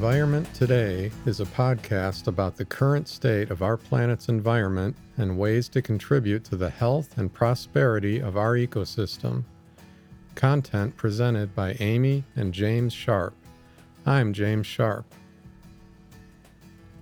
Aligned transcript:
Environment 0.00 0.48
Today 0.54 1.12
is 1.26 1.40
a 1.40 1.44
podcast 1.44 2.26
about 2.26 2.56
the 2.56 2.64
current 2.64 3.06
state 3.06 3.50
of 3.50 3.62
our 3.62 3.76
planet's 3.76 4.30
environment 4.30 4.96
and 5.18 5.36
ways 5.36 5.68
to 5.68 5.82
contribute 5.82 6.42
to 6.44 6.56
the 6.56 6.70
health 6.70 7.18
and 7.18 7.30
prosperity 7.30 8.18
of 8.18 8.38
our 8.38 8.54
ecosystem. 8.54 9.44
Content 10.34 10.96
presented 10.96 11.54
by 11.54 11.76
Amy 11.80 12.24
and 12.34 12.54
James 12.54 12.94
Sharp. 12.94 13.34
I'm 14.06 14.32
James 14.32 14.66
Sharp. 14.66 15.04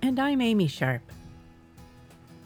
And 0.01 0.19
I'm 0.19 0.41
Amy 0.41 0.67
Sharp. 0.67 1.01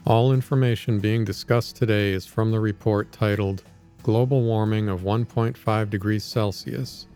All 0.06 0.32
information 0.32 1.00
being 1.00 1.24
discussed 1.24 1.74
today 1.74 2.12
is 2.12 2.26
from 2.26 2.52
the 2.52 2.60
report 2.60 3.10
titled 3.10 3.64
Global 4.04 4.42
Warming 4.42 4.88
of 4.88 5.00
1.5 5.00 5.90
Degrees 5.90 6.22
Celsius 6.22 7.08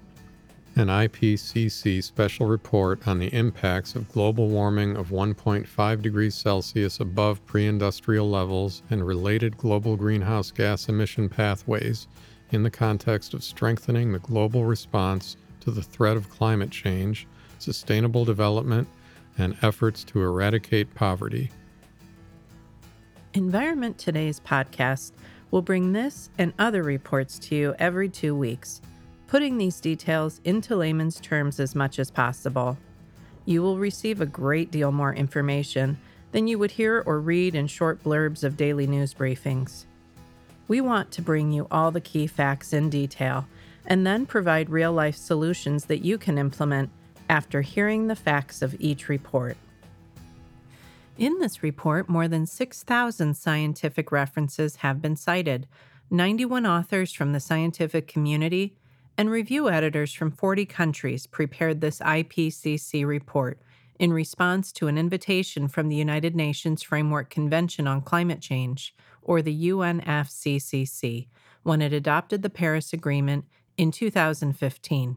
an 0.77 0.87
IPCC 0.87 2.03
special 2.03 2.47
report 2.47 3.07
on 3.09 3.19
the 3.19 3.33
impacts 3.35 3.95
of 3.95 4.11
global 4.13 4.49
warming 4.49 4.97
of 4.97 5.09
1.5 5.09 6.03
degrees 6.03 6.35
Celsius 6.35 7.01
above 7.01 7.45
pre 7.47 7.67
industrial 7.67 8.31
levels 8.31 8.83
and 8.91 9.07
related 9.07 9.57
global 9.57 9.97
greenhouse 9.97 10.51
gas 10.51 10.89
emission 10.89 11.29
pathways 11.29 12.07
in 12.51 12.63
the 12.63 12.71
context 12.71 13.35
of 13.35 13.45
strengthening 13.45 14.13
the 14.13 14.19
global 14.21 14.65
response 14.65 15.37
to 15.61 15.71
the 15.71 15.83
threat 15.83 16.17
of 16.17 16.31
climate 16.31 16.71
change, 16.71 17.27
sustainable 17.59 18.25
development, 18.25 18.89
and 19.37 19.57
efforts 19.63 20.05
to 20.05 20.23
eradicate 20.23 20.95
poverty. 20.95 21.51
Environment 23.35 23.99
Today's 23.99 24.41
podcast 24.41 25.13
will 25.51 25.63
bring 25.63 25.93
this 25.93 26.31
and 26.39 26.53
other 26.59 26.83
reports 26.83 27.39
to 27.39 27.55
you 27.55 27.75
every 27.79 28.09
two 28.09 28.35
weeks 28.35 28.81
putting 29.29 29.59
these 29.59 29.79
details 29.79 30.41
into 30.45 30.75
layman's 30.75 31.21
terms 31.21 31.61
as 31.61 31.75
much 31.75 31.99
as 31.99 32.11
possible. 32.11 32.77
You 33.45 33.63
will 33.63 33.79
receive 33.79 34.21
a 34.21 34.27
great 34.27 34.71
deal 34.71 34.91
more 34.91 35.15
information 35.15 35.99
than 36.33 36.49
you 36.49 36.59
would 36.59 36.73
hear 36.73 37.03
or 37.07 37.21
read 37.21 37.55
in 37.55 37.67
short 37.67 38.03
blurbs 38.03 38.43
of 38.43 38.57
daily 38.57 38.87
news 38.87 39.15
briefings. 39.15 39.85
We 40.67 40.81
want 40.81 41.11
to 41.13 41.23
bring 41.23 41.53
you 41.53 41.67
all 41.71 41.91
the 41.91 42.01
key 42.01 42.27
facts 42.27 42.73
in 42.73 42.91
detail 42.91 43.47
and 43.87 44.07
then 44.07 44.27
provide 44.27 44.69
real 44.69 44.93
life 44.93 45.17
solutions 45.17 45.87
that 45.87 46.05
you 46.05 46.19
can 46.19 46.37
implement 46.37 46.91
after 47.29 47.63
hearing 47.63 48.07
the 48.07 48.17
facts 48.17 48.61
of 48.63 48.77
each 48.79 49.09
report. 49.09 49.57
In 51.17 51.39
this 51.39 51.63
report, 51.63 52.09
more 52.09 52.29
than 52.29 52.47
6,000 52.47 53.35
scientific 53.35 54.13
references 54.13 54.77
have 54.77 55.03
been 55.03 55.17
cited, 55.17 55.67
91 56.11 56.65
authors 56.65 57.13
from 57.13 57.33
the 57.33 57.41
scientific 57.41 58.07
community, 58.07 58.77
and 59.19 59.31
review 59.31 59.69
editors 59.69 60.15
from 60.15 60.31
40 60.31 60.65
countries 60.65 61.27
prepared 61.27 61.81
this 61.81 61.99
IPCC 61.99 63.05
report 63.05 63.61
in 63.99 64.13
response 64.13 64.71
to 64.71 64.87
an 64.87 64.97
invitation 64.97 65.67
from 65.67 65.89
the 65.89 65.97
United 65.97 66.37
Nations 66.37 66.85
Framework 66.85 67.29
Convention 67.29 67.89
on 67.89 68.01
Climate 68.01 68.41
Change, 68.41 68.95
or 69.21 69.43
the 69.43 69.71
UNFCCC, 69.71 71.27
when 71.65 71.83
it 71.83 71.93
adopted 71.93 72.43
the 72.43 72.49
Paris 72.49 72.93
Agreement 72.93 73.45
in 73.77 73.91
2015. 73.91 75.17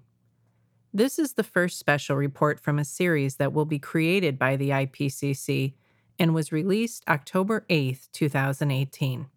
This 0.91 1.19
is 1.19 1.33
the 1.33 1.43
first 1.43 1.77
special 1.77 2.15
report 2.15 2.59
from 2.59 2.79
a 2.79 2.83
series 2.83 3.35
that 3.35 3.53
will 3.53 3.65
be 3.65 3.79
created 3.79 4.39
by 4.39 4.55
the 4.55 4.71
IPCC 4.71 5.75
and 6.17 6.33
was 6.33 6.51
released 6.51 7.03
October 7.07 7.65
8, 7.69 8.09
2018. 8.11 9.27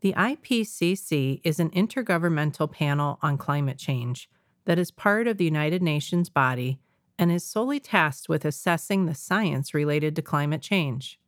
The 0.00 0.12
IPCC 0.12 1.40
is 1.42 1.58
an 1.58 1.70
intergovernmental 1.70 2.70
panel 2.70 3.18
on 3.20 3.36
climate 3.36 3.78
change 3.78 4.30
that 4.64 4.78
is 4.78 4.92
part 4.92 5.26
of 5.26 5.38
the 5.38 5.44
United 5.44 5.82
Nations 5.82 6.28
body 6.28 6.78
and 7.18 7.32
is 7.32 7.44
solely 7.44 7.80
tasked 7.80 8.28
with 8.28 8.44
assessing 8.44 9.06
the 9.06 9.14
science 9.14 9.74
related 9.74 10.14
to 10.14 10.22
climate 10.22 10.62
change. 10.62 11.18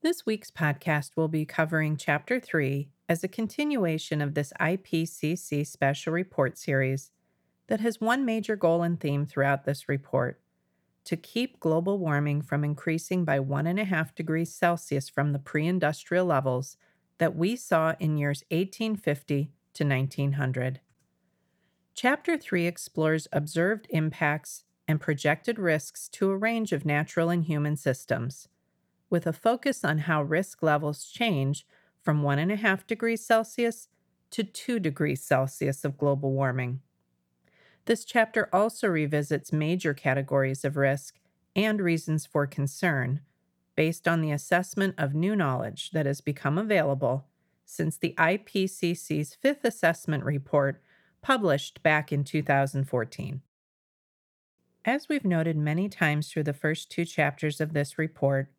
This 0.00 0.24
week's 0.24 0.52
podcast 0.52 1.16
will 1.16 1.26
be 1.26 1.44
covering 1.44 1.96
Chapter 1.96 2.38
3 2.38 2.88
as 3.08 3.24
a 3.24 3.28
continuation 3.28 4.20
of 4.20 4.34
this 4.34 4.52
IPCC 4.60 5.66
special 5.66 6.12
report 6.12 6.56
series 6.56 7.10
that 7.66 7.80
has 7.80 8.00
one 8.00 8.24
major 8.24 8.54
goal 8.54 8.84
and 8.84 9.00
theme 9.00 9.26
throughout 9.26 9.64
this 9.64 9.88
report 9.88 10.40
to 11.04 11.16
keep 11.16 11.58
global 11.58 11.98
warming 11.98 12.42
from 12.42 12.62
increasing 12.62 13.24
by 13.24 13.40
1.5 13.40 14.14
degrees 14.14 14.54
Celsius 14.54 15.08
from 15.08 15.32
the 15.32 15.40
pre 15.40 15.66
industrial 15.66 16.26
levels 16.26 16.76
that 17.18 17.36
we 17.36 17.56
saw 17.56 17.94
in 17.98 18.16
years 18.16 18.44
1850 18.50 19.52
to 19.74 19.84
1900. 19.84 20.80
Chapter 21.94 22.38
3 22.38 22.66
explores 22.66 23.28
observed 23.32 23.86
impacts 23.90 24.64
and 24.88 25.00
projected 25.00 25.58
risks 25.58 26.08
to 26.08 26.30
a 26.30 26.36
range 26.36 26.72
of 26.72 26.84
natural 26.84 27.30
and 27.30 27.44
human 27.44 27.76
systems, 27.76 28.48
with 29.10 29.26
a 29.26 29.32
focus 29.32 29.84
on 29.84 29.98
how 29.98 30.22
risk 30.22 30.62
levels 30.62 31.04
change 31.04 31.66
from 32.02 32.22
1.5 32.22 32.86
degrees 32.86 33.24
Celsius 33.24 33.88
to 34.30 34.42
2 34.42 34.80
degrees 34.80 35.22
Celsius 35.22 35.84
of 35.84 35.98
global 35.98 36.32
warming. 36.32 36.80
This 37.84 38.04
chapter 38.04 38.48
also 38.52 38.88
revisits 38.88 39.52
major 39.52 39.92
categories 39.92 40.64
of 40.64 40.76
risk 40.76 41.18
and 41.54 41.80
reasons 41.80 42.26
for 42.26 42.46
concern 42.46 43.20
based 43.74 44.06
on 44.06 44.20
the 44.20 44.30
assessment 44.30 44.94
of 44.98 45.14
new 45.14 45.34
knowledge 45.34 45.90
that 45.90 46.06
has 46.06 46.20
become 46.20 46.58
available 46.58 47.26
since 47.64 47.96
the 47.96 48.14
IPCC's 48.18 49.34
fifth 49.34 49.64
assessment 49.64 50.24
report 50.24 50.82
published 51.22 51.82
back 51.82 52.12
in 52.12 52.24
2014. 52.24 53.40
As 54.84 55.08
we've 55.08 55.24
noted 55.24 55.56
many 55.56 55.88
times 55.88 56.28
through 56.28 56.42
the 56.42 56.52
first 56.52 56.90
two 56.90 57.04
chapters 57.04 57.60
of 57.60 57.72
this 57.72 57.98
report, 57.98 58.50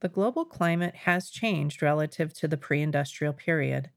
the 0.00 0.08
global 0.08 0.44
climate 0.44 0.94
has 0.94 1.28
changed 1.28 1.82
relative 1.82 2.32
to 2.34 2.48
the 2.48 2.56
pre 2.56 2.80
industrial 2.80 3.32
period, 3.32 3.90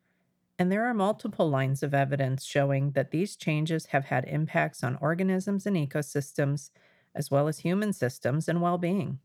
and 0.59 0.71
there 0.71 0.85
are 0.85 0.93
multiple 0.93 1.49
lines 1.49 1.81
of 1.81 1.93
evidence 1.93 2.43
showing 2.43 2.91
that 2.91 3.11
these 3.11 3.35
changes 3.35 3.87
have 3.87 4.05
had 4.05 4.25
impacts 4.25 4.83
on 4.83 4.97
organisms 4.99 5.65
and 5.65 5.77
ecosystems, 5.77 6.71
as 7.15 7.31
well 7.31 7.47
as 7.47 7.59
human 7.59 7.93
systems 7.93 8.47
and 8.47 8.61
well 8.61 8.77
being. 8.77 9.19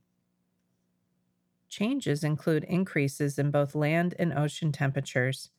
Changes 1.68 2.22
include 2.22 2.64
increases 2.64 3.38
in 3.38 3.50
both 3.50 3.74
land 3.74 4.14
and 4.18 4.32
ocean 4.32 4.72
temperatures, 4.72 5.50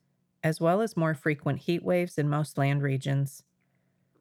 as 0.42 0.60
well 0.60 0.80
as 0.80 0.96
more 0.96 1.14
frequent 1.14 1.60
heat 1.60 1.82
waves 1.82 2.18
in 2.18 2.28
most 2.28 2.56
land 2.56 2.82
regions. 2.82 3.42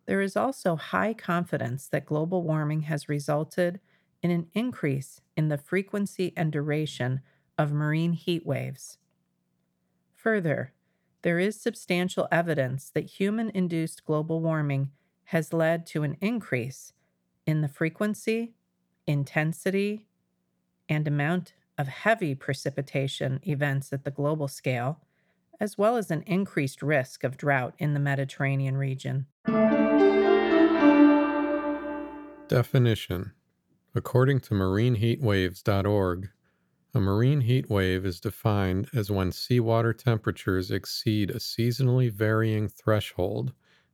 There 0.06 0.22
is 0.22 0.36
also 0.38 0.76
high 0.76 1.14
confidence 1.14 1.88
that 1.88 2.06
global 2.06 2.44
warming 2.44 2.82
has 2.82 3.10
resulted 3.10 3.80
in 4.22 4.32
an 4.32 4.48
increase 4.54 5.22
in 5.36 5.50
the 5.50 5.58
frequency 5.58 6.34
and 6.36 6.52
duration 6.52 7.22
of 7.58 7.72
marine 7.72 8.14
heat 8.14 8.46
waves. 8.46 8.98
Further, 10.14 10.74
there 11.22 11.40
is 11.40 11.60
substantial 11.60 12.28
evidence 12.32 12.90
that 12.90 13.06
human 13.06 13.50
induced 13.50 14.06
global 14.06 14.42
warming 14.42 14.92
has 15.26 15.54
led 15.54 15.86
to 15.88 16.04
an 16.04 16.18
increase 16.22 16.94
in 17.46 17.62
the 17.62 17.68
frequency, 17.68 18.54
intensity, 19.06 20.06
and 20.88 21.08
amount 21.08 21.54
of 21.78 21.88
heavy 21.88 22.36
precipitation 22.36 23.40
events 23.44 23.94
at 23.94 24.04
the 24.04 24.12
global 24.12 24.48
scale, 24.48 25.00
as 25.60 25.78
well 25.78 25.96
as 25.98 26.12
an 26.12 26.24
increased 26.26 26.82
risk 26.82 27.24
of 27.24 27.38
drought 27.38 27.74
in 27.80 27.94
the 27.94 28.00
Mediterranean 28.00 28.78
region. 28.78 29.26
Definition 32.48 33.34
According 33.96 34.42
to 34.42 34.54
marineheatwaves.org, 34.54 36.30
a 36.94 37.00
marine 37.00 37.42
heat 37.42 37.70
wave 37.70 38.06
is 38.06 38.20
defined 38.20 38.90
as 38.94 39.12
when 39.12 39.32
seawater 39.32 39.94
temperatures 39.94 40.72
exceed 40.72 41.30
a 41.30 41.36
seasonally 41.36 42.12
varying 42.12 42.68
threshold, 42.68 43.54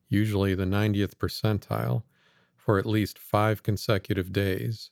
usually 0.10 0.56
the 0.56 0.66
90th 0.66 1.16
percentile, 1.16 2.04
for 2.56 2.78
at 2.78 2.86
least 2.86 3.18
five 3.18 3.64
consecutive 3.64 4.32
days. 4.32 4.92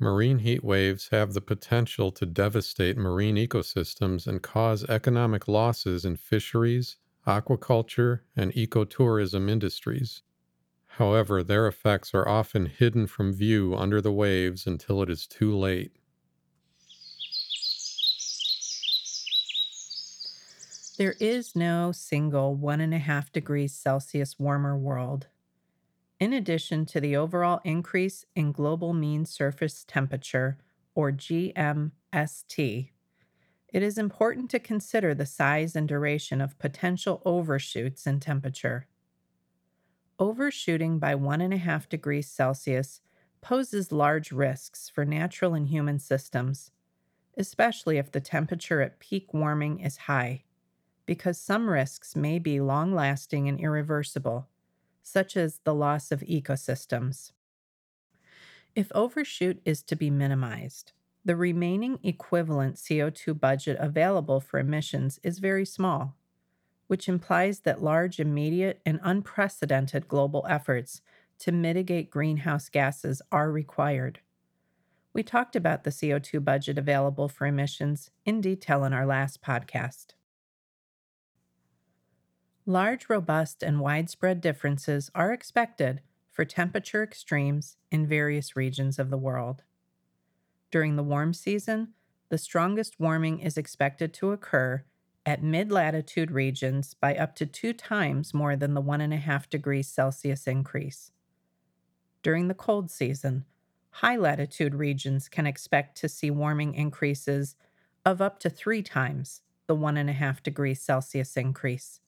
Marine 0.00 0.40
heat 0.40 0.64
waves 0.64 1.08
have 1.12 1.32
the 1.32 1.40
potential 1.40 2.10
to 2.10 2.26
devastate 2.26 2.96
marine 2.96 3.36
ecosystems 3.36 4.26
and 4.26 4.42
cause 4.42 4.84
economic 4.84 5.46
losses 5.46 6.04
in 6.04 6.16
fisheries, 6.16 6.96
aquaculture, 7.26 8.20
and 8.34 8.52
ecotourism 8.54 9.48
industries. 9.48 10.22
However, 10.86 11.42
their 11.42 11.66
effects 11.66 12.12
are 12.12 12.28
often 12.28 12.66
hidden 12.66 13.06
from 13.06 13.32
view 13.32 13.74
under 13.76 14.00
the 14.00 14.12
waves 14.12 14.66
until 14.66 15.02
it 15.02 15.10
is 15.10 15.26
too 15.26 15.56
late. 15.56 15.92
There 20.96 21.16
is 21.18 21.56
no 21.56 21.90
single 21.90 22.54
one 22.54 22.80
and 22.80 22.94
a 22.94 22.98
half 22.98 23.32
degrees 23.32 23.74
Celsius 23.74 24.38
warmer 24.38 24.76
world. 24.76 25.26
In 26.24 26.32
addition 26.32 26.86
to 26.86 27.02
the 27.02 27.14
overall 27.16 27.60
increase 27.64 28.24
in 28.34 28.52
global 28.52 28.94
mean 28.94 29.26
surface 29.26 29.84
temperature, 29.86 30.56
or 30.94 31.12
GMST, 31.12 32.88
it 33.68 33.82
is 33.82 33.98
important 33.98 34.48
to 34.48 34.58
consider 34.58 35.14
the 35.14 35.26
size 35.26 35.76
and 35.76 35.86
duration 35.86 36.40
of 36.40 36.58
potential 36.58 37.20
overshoots 37.26 38.06
in 38.06 38.20
temperature. 38.20 38.86
overshooting 40.18 40.98
by 40.98 41.14
1.5 41.14 41.90
degrees 41.90 42.26
Celsius 42.26 43.02
poses 43.42 43.92
large 43.92 44.32
risks 44.32 44.88
for 44.88 45.04
natural 45.04 45.52
and 45.52 45.68
human 45.68 45.98
systems, 45.98 46.70
especially 47.36 47.98
if 47.98 48.10
the 48.10 48.20
temperature 48.22 48.80
at 48.80 48.98
peak 48.98 49.34
warming 49.34 49.78
is 49.78 50.08
high, 50.08 50.44
because 51.04 51.36
some 51.36 51.68
risks 51.68 52.16
may 52.16 52.38
be 52.38 52.62
long 52.62 52.94
lasting 52.94 53.46
and 53.46 53.60
irreversible, 53.60 54.48
such 55.04 55.36
as 55.36 55.60
the 55.62 55.74
loss 55.74 56.10
of 56.10 56.20
ecosystems. 56.22 57.30
If 58.74 58.90
overshoot 58.92 59.60
is 59.64 59.82
to 59.84 59.94
be 59.94 60.10
minimized, 60.10 60.92
the 61.24 61.36
remaining 61.36 62.00
equivalent 62.02 62.76
CO2 62.76 63.38
budget 63.38 63.76
available 63.78 64.40
for 64.40 64.58
emissions 64.58 65.20
is 65.22 65.38
very 65.38 65.64
small, 65.64 66.16
which 66.88 67.08
implies 67.08 67.60
that 67.60 67.82
large, 67.82 68.18
immediate, 68.18 68.80
and 68.84 68.98
unprecedented 69.02 70.08
global 70.08 70.44
efforts 70.48 71.02
to 71.38 71.52
mitigate 71.52 72.10
greenhouse 72.10 72.68
gases 72.68 73.22
are 73.30 73.50
required. 73.50 74.20
We 75.12 75.22
talked 75.22 75.54
about 75.54 75.84
the 75.84 75.90
CO2 75.90 76.44
budget 76.44 76.78
available 76.78 77.28
for 77.28 77.46
emissions 77.46 78.10
in 78.24 78.40
detail 78.40 78.84
in 78.84 78.92
our 78.92 79.06
last 79.06 79.42
podcast. 79.42 80.14
Large, 82.66 83.10
robust, 83.10 83.62
and 83.62 83.80
widespread 83.80 84.40
differences 84.40 85.10
are 85.14 85.32
expected 85.32 86.00
for 86.30 86.46
temperature 86.46 87.02
extremes 87.02 87.76
in 87.90 88.06
various 88.06 88.56
regions 88.56 88.98
of 88.98 89.10
the 89.10 89.18
world. 89.18 89.62
During 90.70 90.96
the 90.96 91.02
warm 91.02 91.34
season, 91.34 91.92
the 92.30 92.38
strongest 92.38 92.98
warming 92.98 93.40
is 93.40 93.58
expected 93.58 94.14
to 94.14 94.32
occur 94.32 94.84
at 95.26 95.42
mid 95.42 95.70
latitude 95.70 96.30
regions 96.30 96.94
by 96.94 97.14
up 97.14 97.36
to 97.36 97.46
two 97.46 97.74
times 97.74 98.32
more 98.32 98.56
than 98.56 98.72
the 98.72 98.82
1.5 98.82 99.50
degrees 99.50 99.88
Celsius 99.88 100.46
increase. 100.46 101.12
During 102.22 102.48
the 102.48 102.54
cold 102.54 102.90
season, 102.90 103.44
high 103.90 104.16
latitude 104.16 104.74
regions 104.74 105.28
can 105.28 105.46
expect 105.46 105.98
to 105.98 106.08
see 106.08 106.30
warming 106.30 106.74
increases 106.74 107.56
of 108.06 108.22
up 108.22 108.38
to 108.40 108.48
three 108.48 108.82
times 108.82 109.42
the 109.66 109.76
1.5 109.76 110.42
degrees 110.42 110.80
Celsius 110.80 111.36
increase. 111.36 112.00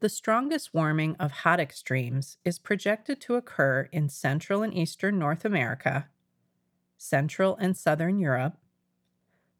The 0.00 0.08
strongest 0.08 0.72
warming 0.72 1.14
of 1.16 1.30
hot 1.30 1.60
extremes 1.60 2.38
is 2.42 2.58
projected 2.58 3.20
to 3.20 3.34
occur 3.34 3.90
in 3.92 4.08
central 4.08 4.62
and 4.62 4.74
eastern 4.74 5.18
North 5.18 5.44
America 5.44 6.08
Central 6.96 7.56
and 7.56 7.76
Southern 7.76 8.18
Europe, 8.18 8.58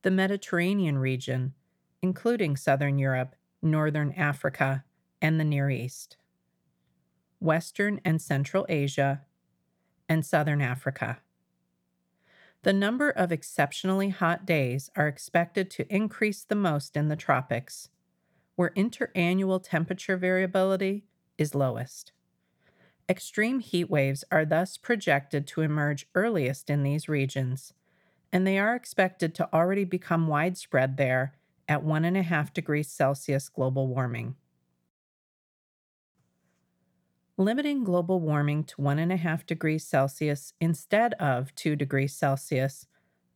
the 0.03 0.11
Mediterranean 0.11 0.99
region, 0.99 1.55
including 2.03 2.57
Southern 2.57 2.99
Europe, 2.99 3.35
Northern 3.63 4.13
Africa, 4.13 4.85
and 5.23 5.39
the 5.39 5.45
Near 5.45 5.71
East, 5.71 6.17
Western 7.39 8.01
and 8.05 8.21
Central 8.21 8.67
Asia, 8.69 9.23
and 10.09 10.25
Southern 10.25 10.61
Africa. 10.61 11.21
The 12.63 12.73
number 12.75 13.11
of 13.11 13.33
exceptionally 13.33 14.11
hot 14.11 14.45
days 14.45 14.91
are 14.97 15.09
expected 15.09 15.71
to 15.73 15.95
increase 15.95 16.45
the 16.45 16.55
most 16.55 16.97
in 16.97 17.09
the 17.09 17.17
tropics, 17.17 17.89
where 18.61 18.73
interannual 18.77 19.59
temperature 19.59 20.19
variability 20.19 21.03
is 21.39 21.55
lowest. 21.55 22.13
Extreme 23.09 23.61
heat 23.61 23.89
waves 23.89 24.23
are 24.31 24.45
thus 24.45 24.77
projected 24.77 25.47
to 25.47 25.63
emerge 25.63 26.07
earliest 26.15 26.69
in 26.69 26.83
these 26.83 27.09
regions, 27.09 27.73
and 28.31 28.47
they 28.47 28.59
are 28.59 28.77
expected 28.77 29.35
to 29.35 29.49
already 29.55 29.85
become 29.85 30.29
widespread 30.29 30.99
there 30.99 31.33
at 31.71 31.83
1.5 31.83 32.53
degrees 32.53 32.91
Celsius 32.91 33.49
global 33.49 33.89
warming. 33.89 34.35
Limiting 37.39 37.83
global 37.83 38.21
warming 38.21 38.65
to 38.65 38.77
1.5 38.77 39.47
degrees 39.47 39.87
Celsius 39.87 40.53
instead 40.61 41.15
of 41.15 41.55
2 41.55 41.77
degrees 41.77 42.15
Celsius 42.15 42.87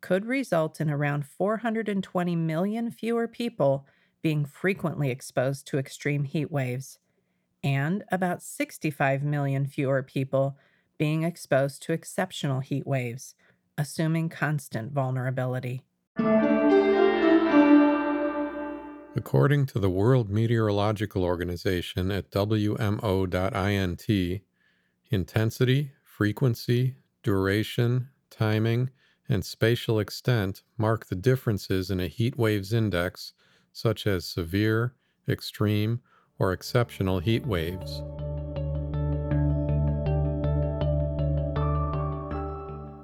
could 0.02 0.26
result 0.26 0.82
in 0.82 0.90
around 0.90 1.24
420 1.24 2.36
million 2.36 2.90
fewer 2.90 3.26
people 3.26 3.86
being 4.24 4.46
frequently 4.46 5.10
exposed 5.10 5.66
to 5.66 5.76
extreme 5.78 6.24
heat 6.24 6.50
waves 6.50 6.98
and 7.62 8.02
about 8.10 8.42
65 8.42 9.22
million 9.22 9.66
fewer 9.66 10.02
people 10.02 10.56
being 10.96 11.24
exposed 11.24 11.82
to 11.82 11.92
exceptional 11.92 12.60
heat 12.60 12.86
waves, 12.86 13.34
assuming 13.76 14.30
constant 14.30 14.92
vulnerability. 14.92 15.82
According 19.14 19.66
to 19.66 19.78
the 19.78 19.90
World 19.90 20.30
Meteorological 20.30 21.22
Organization 21.22 22.10
at 22.10 22.30
WMO.int, 22.30 24.08
intensity, 25.10 25.92
frequency, 26.02 26.94
duration, 27.22 28.08
timing, 28.30 28.88
and 29.28 29.44
spatial 29.44 30.00
extent 30.00 30.62
mark 30.78 31.08
the 31.08 31.14
differences 31.14 31.90
in 31.90 32.00
a 32.00 32.08
heat 32.08 32.38
wave's 32.38 32.72
index, 32.72 33.34
such 33.74 34.06
as 34.06 34.24
severe, 34.24 34.94
extreme, 35.28 36.00
or 36.38 36.52
exceptional 36.52 37.18
heat 37.18 37.44
waves. 37.44 38.02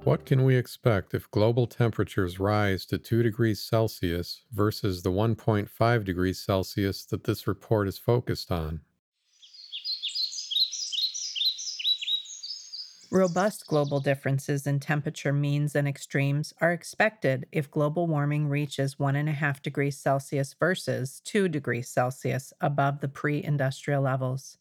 What 0.05 0.25
can 0.25 0.45
we 0.45 0.57
expect 0.57 1.13
if 1.13 1.31
global 1.31 1.67
temperatures 1.67 2.41
rise 2.41 2.87
to 2.87 2.99
2 2.99 3.23
degrees 3.23 3.63
Celsius 3.63 4.43
versus 4.51 5.03
the 5.03 5.11
1.5 5.11 6.05
degrees 6.05 6.41
Celsius 6.41 7.05
that 7.05 7.25
this 7.25 7.47
report 7.47 7.87
is 7.87 7.99
focused 7.99 8.51
on? 8.51 8.81
Robust 13.12 13.67
global 13.67 13.99
differences 13.99 14.69
in 14.69 14.79
temperature 14.79 15.33
means 15.33 15.75
and 15.75 15.88
extremes 15.88 16.55
are 16.61 16.73
expected 16.73 17.45
if 17.50 17.69
global 17.69 18.07
warming 18.07 18.47
reaches 18.47 18.95
1.5 18.97 19.62
degrees 19.62 19.99
Celsius 19.99 20.55
versus 20.55 21.21
2 21.25 21.49
degrees 21.49 21.88
Celsius 21.88 22.52
above 22.61 23.00
the 23.00 23.09
pre 23.09 23.43
industrial 23.43 24.02
levels. 24.02 24.59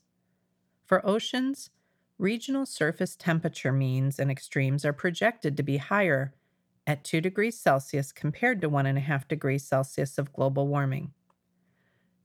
For 0.88 1.06
oceans, 1.06 1.70
regional 2.18 2.66
surface 2.66 3.16
temperature 3.16 3.72
means 3.72 4.18
and 4.18 4.32
extremes 4.32 4.84
are 4.84 4.94
projected 4.94 5.56
to 5.56 5.62
be 5.62 5.78
higher 5.78 6.34
at 6.88 7.04
2 7.04 7.22
degrees 7.22 7.60
Celsius 7.60 8.12
compared 8.12 8.62
to 8.62 8.70
1.5 8.70 9.28
degrees 9.28 9.64
Celsius 9.64 10.18
of 10.18 10.34
global 10.34 10.68
warming. 10.68 11.14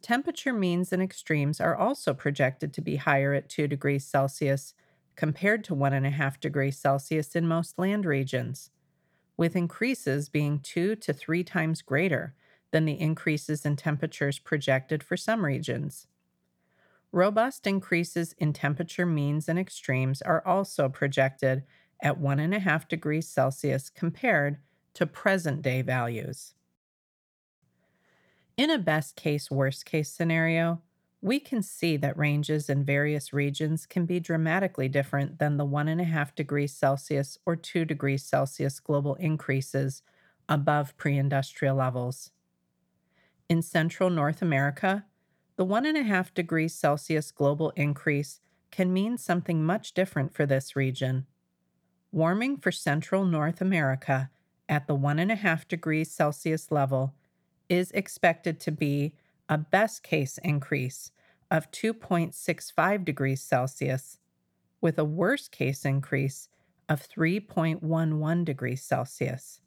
Temperature 0.00 0.54
means 0.54 0.90
and 0.90 1.02
extremes 1.02 1.60
are 1.60 1.76
also 1.76 2.14
projected 2.14 2.72
to 2.72 2.80
be 2.80 2.96
higher 2.96 3.34
at 3.34 3.50
2 3.50 3.68
degrees 3.68 4.06
Celsius 4.06 4.72
compared 5.16 5.64
to 5.64 5.74
1.5 5.74 6.40
degrees 6.40 6.78
Celsius 6.78 7.34
in 7.36 7.46
most 7.46 7.78
land 7.78 8.04
regions, 8.04 8.70
with 9.36 9.56
increases 9.56 10.28
being 10.28 10.60
two 10.60 10.96
to 10.96 11.12
three 11.12 11.44
times 11.44 11.82
greater 11.82 12.34
than 12.70 12.84
the 12.84 13.00
increases 13.00 13.64
in 13.64 13.76
temperatures 13.76 14.38
projected 14.38 15.02
for 15.02 15.16
some 15.16 15.44
regions. 15.44 16.06
Robust 17.12 17.66
increases 17.66 18.34
in 18.38 18.52
temperature 18.52 19.06
means 19.06 19.48
and 19.48 19.58
extremes 19.58 20.20
are 20.20 20.44
also 20.44 20.88
projected 20.88 21.62
at 22.02 22.20
1.5 22.20 22.88
degrees 22.88 23.28
Celsius 23.28 23.88
compared 23.88 24.58
to 24.94 25.06
present 25.06 25.62
day 25.62 25.82
values. 25.82 26.54
In 28.56 28.70
a 28.70 28.78
best 28.78 29.16
case, 29.16 29.50
worst 29.50 29.84
case 29.84 30.10
scenario, 30.10 30.80
we 31.24 31.40
can 31.40 31.62
see 31.62 31.96
that 31.96 32.18
ranges 32.18 32.68
in 32.68 32.84
various 32.84 33.32
regions 33.32 33.86
can 33.86 34.04
be 34.04 34.20
dramatically 34.20 34.90
different 34.90 35.38
than 35.38 35.56
the 35.56 35.64
1.5 35.64 36.34
degrees 36.34 36.74
Celsius 36.74 37.38
or 37.46 37.56
2 37.56 37.86
degrees 37.86 38.22
Celsius 38.22 38.78
global 38.78 39.14
increases 39.14 40.02
above 40.50 40.94
pre 40.98 41.16
industrial 41.16 41.76
levels. 41.76 42.30
In 43.48 43.62
central 43.62 44.10
North 44.10 44.42
America, 44.42 45.06
the 45.56 45.64
1.5 45.64 46.34
degrees 46.34 46.74
Celsius 46.74 47.30
global 47.30 47.70
increase 47.70 48.40
can 48.70 48.92
mean 48.92 49.16
something 49.16 49.64
much 49.64 49.94
different 49.94 50.34
for 50.34 50.44
this 50.44 50.76
region. 50.76 51.24
Warming 52.12 52.58
for 52.58 52.70
central 52.70 53.24
North 53.24 53.62
America 53.62 54.28
at 54.68 54.86
the 54.86 54.94
1.5 54.94 55.68
degrees 55.68 56.12
Celsius 56.12 56.70
level 56.70 57.14
is 57.70 57.90
expected 57.92 58.60
to 58.60 58.70
be 58.70 59.14
a 59.48 59.58
best 59.58 60.02
case 60.02 60.38
increase 60.42 61.10
of 61.50 61.70
2.65 61.70 63.04
degrees 63.04 63.42
Celsius, 63.42 64.18
with 64.80 64.98
a 64.98 65.04
worst 65.04 65.52
case 65.52 65.84
increase 65.84 66.48
of 66.88 67.06
3.11 67.08 68.44
degrees 68.44 68.82
Celsius. 68.82 69.60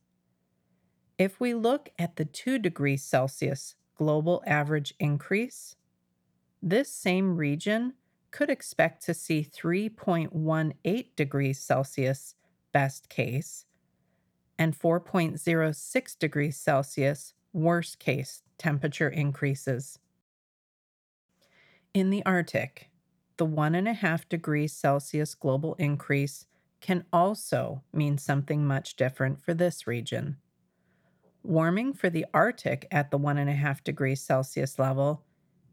If 1.18 1.40
we 1.40 1.54
look 1.54 1.90
at 1.98 2.16
the 2.16 2.26
2 2.26 2.60
degrees 2.60 3.04
Celsius 3.04 3.76
global 3.96 4.44
average 4.46 4.94
increase, 5.00 5.76
this 6.62 6.92
same 6.92 7.36
region 7.36 7.94
could 8.32 8.50
expect 8.50 9.04
to 9.06 9.14
see 9.14 9.44
3.18 9.44 11.16
degrees 11.16 11.60
Celsius 11.60 12.36
best 12.72 13.10
case 13.10 13.66
and 14.60 14.78
4.06 14.78 16.20
degrees 16.20 16.58
Celsius 16.58 17.34
worst 17.54 18.00
case 18.00 18.44
temperature 18.58 19.10
increases. 19.10 20.00
In 21.94 22.10
the 22.10 22.24
Arctic, 22.26 22.90
the 23.38 23.46
1.5 23.46 24.30
degrees 24.30 24.74
Celsius 24.74 25.36
global 25.36 25.76
increase 25.76 26.46
can 26.82 27.06
also 27.12 27.84
mean 27.94 28.18
something 28.18 28.66
much 28.66 28.96
different 28.96 29.42
for 29.42 29.54
this 29.54 29.88
region. 29.88 30.38
Warming 31.44 31.94
for 31.94 32.10
the 32.10 32.26
Arctic 32.34 32.88
at 32.92 33.10
the 33.10 33.18
1.5 33.18 33.84
degrees 33.84 34.22
Celsius 34.22 34.78
level 34.78 35.24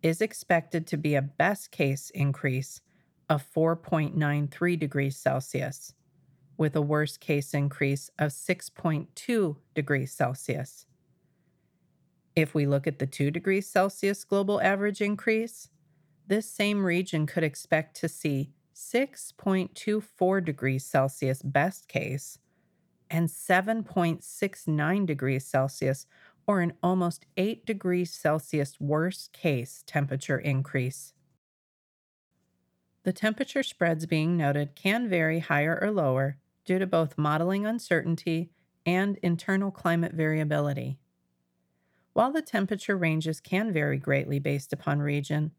is 0.02 0.20
expected 0.20 0.86
to 0.86 0.96
be 0.96 1.14
a 1.14 1.22
best 1.22 1.70
case 1.70 2.10
increase 2.10 2.80
of 3.28 3.44
4.93 3.54 4.78
degrees 4.78 5.16
Celsius, 5.16 5.94
with 6.56 6.76
a 6.76 6.82
worst 6.82 7.20
case 7.20 7.54
increase 7.54 8.10
of 8.18 8.30
6.2 8.30 9.56
degrees 9.74 10.12
Celsius. 10.12 10.86
If 12.36 12.54
we 12.54 12.66
look 12.66 12.86
at 12.86 12.98
the 12.98 13.06
2 13.06 13.30
degrees 13.30 13.66
Celsius 13.66 14.24
global 14.24 14.60
average 14.60 15.00
increase, 15.00 15.68
this 16.26 16.50
same 16.50 16.84
region 16.84 17.26
could 17.26 17.44
expect 17.44 17.96
to 18.00 18.08
see 18.08 18.50
6.24 18.74 20.44
degrees 20.44 20.84
Celsius 20.84 21.42
best 21.42 21.86
case 21.86 22.38
and 23.10 23.28
7.69 23.28 25.06
degrees 25.06 25.46
Celsius, 25.46 26.06
or 26.46 26.60
an 26.60 26.72
almost 26.82 27.26
8 27.36 27.64
degrees 27.64 28.12
Celsius 28.12 28.80
worst 28.80 29.32
case 29.32 29.84
temperature 29.86 30.38
increase. 30.38 31.12
The 33.04 33.12
temperature 33.12 33.62
spreads 33.62 34.06
being 34.06 34.36
noted 34.36 34.74
can 34.74 35.08
vary 35.08 35.38
higher 35.38 35.78
or 35.80 35.90
lower 35.90 36.38
due 36.64 36.78
to 36.78 36.86
both 36.86 37.18
modeling 37.18 37.66
uncertainty 37.66 38.50
and 38.84 39.18
internal 39.18 39.70
climate 39.70 40.12
variability. 40.12 40.98
While 42.14 42.30
the 42.32 42.42
temperature 42.42 42.96
ranges 42.96 43.40
can 43.40 43.72
vary 43.72 43.98
greatly 43.98 44.38
based 44.38 44.72
upon 44.72 45.00
region, 45.00 45.50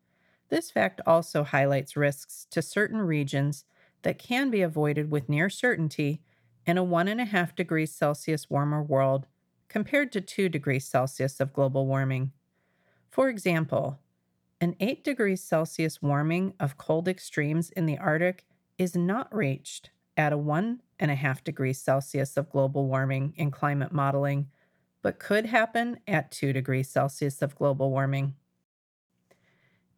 this 0.50 0.72
fact 0.72 1.02
also 1.06 1.44
highlights 1.44 1.98
risks 1.98 2.48
to 2.52 2.62
certain 2.62 3.02
regions 3.02 3.66
that 4.04 4.18
can 4.18 4.50
be 4.50 4.62
avoided 4.62 5.12
with 5.12 5.28
near 5.28 5.50
certainty 5.50 6.22
in 6.66 6.78
a 6.78 6.86
1.5 6.86 7.56
degrees 7.56 7.94
Celsius 7.94 8.50
warmer 8.50 8.82
world 8.82 9.28
compared 9.68 10.14
to 10.14 10.22
2 10.22 10.48
degrees 10.48 10.86
Celsius 10.86 11.42
of 11.42 11.52
global 11.52 11.88
warming. 11.88 12.32
For 13.12 13.28
example, 13.28 14.00
an 14.62 14.76
8 14.80 15.04
degrees 15.04 15.44
Celsius 15.44 16.02
warming 16.02 16.54
of 16.60 16.78
cold 16.78 17.10
extremes 17.10 17.70
in 17.72 17.86
the 17.86 17.98
Arctic 17.98 18.46
is 18.78 18.96
not 18.96 19.34
reached 19.36 19.90
at 20.16 20.32
a 20.32 20.38
1.5 20.38 21.44
degrees 21.44 21.82
Celsius 21.82 22.38
of 22.38 22.50
global 22.50 22.88
warming 22.88 23.34
in 23.36 23.52
climate 23.52 23.92
modeling, 23.92 24.48
but 25.06 25.20
could 25.20 25.46
happen 25.46 26.00
at 26.08 26.32
2 26.32 26.52
degrees 26.52 26.90
Celsius 26.90 27.44
of 27.44 27.56
global 27.56 27.92
warming. 27.92 28.34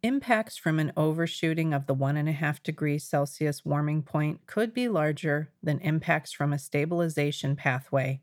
Impacts 0.02 0.58
from 0.58 0.78
an 0.78 0.92
overshooting 0.98 1.72
of 1.72 1.86
the 1.86 1.94
1.5 1.94 2.62
degrees 2.62 3.04
Celsius 3.04 3.64
warming 3.64 4.02
point 4.02 4.46
could 4.46 4.74
be 4.74 4.86
larger 4.86 5.48
than 5.62 5.78
impacts 5.78 6.30
from 6.32 6.52
a 6.52 6.58
stabilization 6.58 7.56
pathway, 7.56 8.20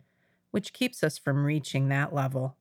which 0.51 0.73
keeps 0.73 1.03
us 1.03 1.17
from 1.17 1.43
reaching 1.43 1.89
that 1.89 2.13
level. 2.13 2.55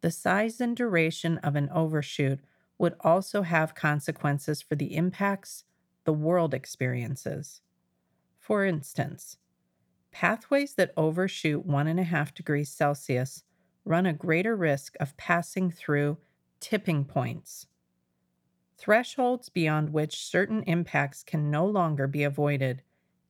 The 0.00 0.10
size 0.10 0.58
and 0.58 0.74
duration 0.74 1.36
of 1.36 1.54
an 1.54 1.68
overshoot 1.68 2.40
would 2.78 2.94
also 3.02 3.42
have 3.42 3.74
consequences 3.74 4.62
for 4.62 4.74
the 4.74 4.96
impacts 4.96 5.64
the 6.04 6.14
world 6.14 6.54
experiences. 6.54 7.60
For 8.38 8.64
instance, 8.64 9.36
pathways 10.18 10.74
that 10.74 10.92
overshoot 10.96 11.64
1.5 11.64 12.34
degrees 12.34 12.68
Celsius 12.68 13.44
run 13.84 14.04
a 14.04 14.12
greater 14.12 14.56
risk 14.56 14.96
of 14.98 15.16
passing 15.16 15.70
through 15.70 16.18
tipping 16.58 17.04
points 17.04 17.68
thresholds 18.76 19.48
beyond 19.48 19.92
which 19.92 20.16
certain 20.16 20.64
impacts 20.64 21.22
can 21.22 21.52
no 21.52 21.64
longer 21.64 22.08
be 22.08 22.24
avoided, 22.24 22.82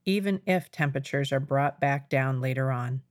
even 0.06 0.40
if 0.46 0.70
temperatures 0.70 1.30
are 1.30 1.40
brought 1.40 1.78
back 1.78 2.08
down 2.08 2.40
later 2.40 2.70
on. 2.70 3.02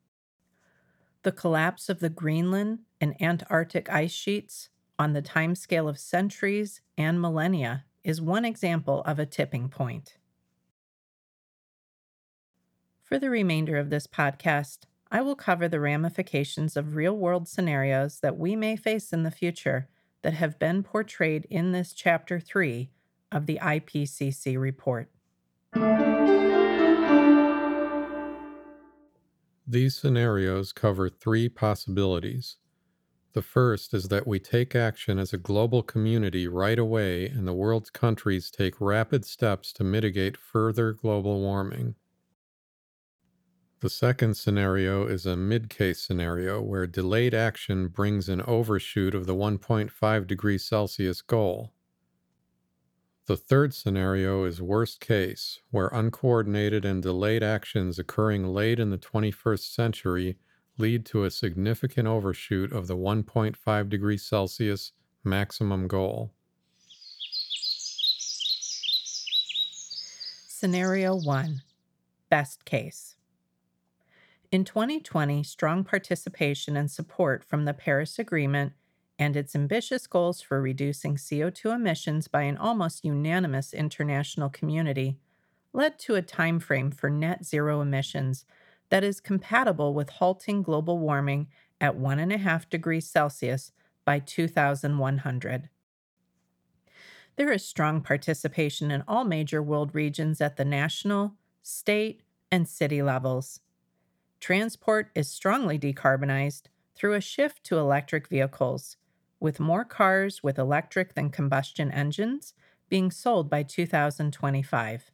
The 1.21 1.31
collapse 1.31 1.87
of 1.87 1.99
the 1.99 2.09
Greenland 2.09 2.79
and 2.99 3.19
Antarctic 3.21 3.91
ice 3.91 4.11
sheets 4.11 4.69
on 4.97 5.13
the 5.13 5.21
timescale 5.21 5.87
of 5.87 5.99
centuries 5.99 6.81
and 6.97 7.21
millennia 7.21 7.85
is 8.03 8.21
one 8.21 8.43
example 8.43 9.03
of 9.03 9.19
a 9.19 9.25
tipping 9.27 9.69
point. 9.69 10.16
For 13.07 13.17
the 13.17 13.29
remainder 13.29 13.77
of 13.77 13.89
this 13.89 14.05
podcast, 14.05 14.79
I 15.09 15.21
will 15.21 15.37
cover 15.37 15.69
the 15.69 15.79
ramifications 15.79 16.75
of 16.75 16.97
real 16.97 17.17
world 17.17 17.47
scenarios 17.47 18.19
that 18.19 18.37
we 18.37 18.53
may 18.53 18.75
face 18.75 19.13
in 19.13 19.23
the 19.23 19.31
future 19.31 19.87
that 20.23 20.33
have 20.33 20.59
been 20.59 20.83
portrayed 20.83 21.47
in 21.49 21.71
this 21.71 21.93
Chapter 21.93 22.41
3 22.41 22.89
of 23.31 23.45
the 23.45 23.59
IPCC 23.61 24.59
report. 24.59 25.09
These 29.65 29.95
scenarios 29.95 30.73
cover 30.73 31.07
three 31.07 31.47
possibilities. 31.47 32.57
The 33.31 33.41
first 33.41 33.93
is 33.93 34.09
that 34.09 34.27
we 34.27 34.37
take 34.37 34.75
action 34.75 35.17
as 35.17 35.31
a 35.31 35.37
global 35.37 35.81
community 35.81 36.45
right 36.45 36.77
away 36.77 37.27
and 37.27 37.47
the 37.47 37.53
world's 37.53 37.89
countries 37.89 38.51
take 38.51 38.81
rapid 38.81 39.23
steps 39.23 39.71
to 39.73 39.85
mitigate 39.85 40.35
further 40.35 40.91
global 40.91 41.39
warming. 41.39 41.95
The 43.79 43.89
second 43.91 44.35
scenario 44.35 45.05
is 45.05 45.27
a 45.27 45.37
mid 45.37 45.69
case 45.69 46.01
scenario 46.01 46.63
where 46.63 46.87
delayed 46.87 47.35
action 47.35 47.89
brings 47.89 48.27
an 48.27 48.41
overshoot 48.41 49.13
of 49.13 49.27
the 49.27 49.35
1.5 49.35 50.25
degrees 50.25 50.65
Celsius 50.65 51.21
goal. 51.21 51.73
The 53.27 53.37
third 53.37 53.75
scenario 53.75 54.45
is 54.45 54.63
worst 54.63 54.99
case, 54.99 55.59
where 55.69 55.89
uncoordinated 55.89 56.85
and 56.85 57.03
delayed 57.03 57.43
actions 57.43 57.99
occurring 57.99 58.47
late 58.47 58.79
in 58.79 58.89
the 58.89 58.97
21st 58.97 59.71
century 59.71 60.37
lead 60.79 61.05
to 61.07 61.23
a 61.23 61.29
significant 61.29 62.07
overshoot 62.07 62.71
of 62.71 62.87
the 62.87 62.97
1.5 62.97 63.89
degrees 63.89 64.25
Celsius 64.25 64.93
maximum 65.23 65.87
goal. 65.87 66.31
Scenario 70.47 71.15
1 71.15 71.61
Best 72.29 72.65
case. 72.65 73.16
In 74.49 74.63
2020, 74.63 75.43
strong 75.43 75.83
participation 75.83 76.77
and 76.77 76.89
support 76.89 77.43
from 77.43 77.65
the 77.65 77.73
Paris 77.73 78.17
Agreement 78.17 78.71
and 79.19 79.35
its 79.35 79.53
ambitious 79.55 80.07
goals 80.07 80.41
for 80.41 80.61
reducing 80.61 81.15
CO2 81.15 81.75
emissions 81.75 82.29
by 82.29 82.43
an 82.43 82.55
almost 82.55 83.03
unanimous 83.03 83.73
international 83.73 84.49
community 84.49 85.17
led 85.73 85.99
to 85.99 86.15
a 86.15 86.21
timeframe 86.21 86.93
for 86.93 87.09
net 87.09 87.43
zero 87.43 87.81
emissions 87.81 88.45
that 88.89 89.03
is 89.03 89.19
compatible 89.19 89.93
with 89.93 90.11
halting 90.11 90.63
global 90.63 90.97
warming 90.97 91.47
at 91.81 91.97
1.5 91.97 92.69
degrees 92.69 93.05
Celsius 93.05 93.73
by 94.05 94.19
2100. 94.19 95.67
There 97.35 97.51
is 97.51 97.65
strong 97.65 97.99
participation 97.99 98.91
in 98.91 99.03
all 99.09 99.25
major 99.25 99.61
world 99.61 99.93
regions 99.93 100.39
at 100.39 100.55
the 100.55 100.65
national, 100.65 101.33
state, 101.61 102.21
and 102.49 102.65
city 102.65 103.03
levels. 103.03 103.59
Transport 104.39 105.09
is 105.15 105.27
strongly 105.29 105.79
decarbonized 105.79 106.63
through 106.95 107.13
a 107.13 107.21
shift 107.21 107.63
to 107.65 107.77
electric 107.77 108.27
vehicles, 108.27 108.97
with 109.39 109.59
more 109.59 109.83
cars 109.83 110.41
with 110.41 110.57
electric 110.57 111.13
than 111.13 111.29
combustion 111.29 111.91
engines 111.91 112.53
being 112.89 113.11
sold 113.11 113.49
by 113.49 113.63
2025. 113.63 115.11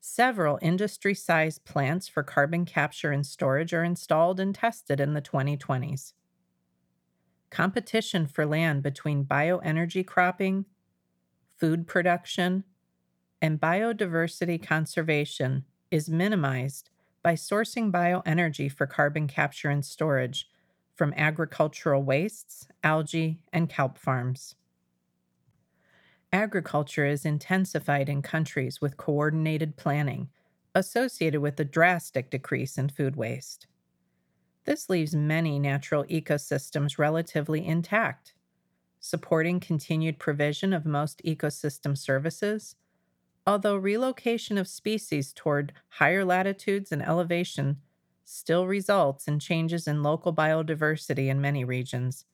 Several 0.00 0.58
industry 0.62 1.14
sized 1.14 1.64
plants 1.64 2.08
for 2.08 2.22
carbon 2.22 2.64
capture 2.64 3.10
and 3.10 3.26
storage 3.26 3.74
are 3.74 3.84
installed 3.84 4.38
and 4.38 4.54
tested 4.54 5.00
in 5.00 5.12
the 5.14 5.22
2020s. 5.22 6.12
Competition 7.50 8.26
for 8.26 8.46
land 8.46 8.82
between 8.82 9.24
bioenergy 9.24 10.06
cropping, 10.06 10.66
food 11.56 11.86
production, 11.86 12.64
and 13.40 13.60
biodiversity 13.60 14.62
conservation 14.62 15.64
is 15.90 16.08
minimized 16.08 16.90
by 17.22 17.34
sourcing 17.34 17.90
bioenergy 17.90 18.70
for 18.70 18.86
carbon 18.86 19.26
capture 19.26 19.70
and 19.70 19.84
storage 19.84 20.48
from 20.94 21.14
agricultural 21.16 22.02
wastes, 22.02 22.68
algae, 22.82 23.38
and 23.52 23.68
kelp 23.68 23.98
farms. 23.98 24.54
Agriculture 26.32 27.06
is 27.06 27.24
intensified 27.24 28.08
in 28.08 28.20
countries 28.20 28.80
with 28.80 28.96
coordinated 28.96 29.76
planning 29.76 30.28
associated 30.74 31.40
with 31.40 31.58
a 31.58 31.64
drastic 31.64 32.30
decrease 32.30 32.76
in 32.76 32.88
food 32.88 33.16
waste. 33.16 33.66
This 34.64 34.90
leaves 34.90 35.14
many 35.14 35.58
natural 35.58 36.04
ecosystems 36.04 36.98
relatively 36.98 37.66
intact, 37.66 38.34
supporting 39.00 39.60
continued 39.60 40.18
provision 40.18 40.72
of 40.72 40.84
most 40.84 41.22
ecosystem 41.24 41.96
services 41.96 42.76
although 43.48 43.76
relocation 43.76 44.58
of 44.58 44.68
species 44.68 45.32
toward 45.32 45.72
higher 45.88 46.22
latitudes 46.22 46.92
and 46.92 47.00
elevation 47.00 47.78
still 48.22 48.66
results 48.66 49.26
in 49.26 49.38
changes 49.38 49.88
in 49.88 50.02
local 50.02 50.34
biodiversity 50.34 51.28
in 51.28 51.40
many 51.40 51.64
regions, 51.64 52.26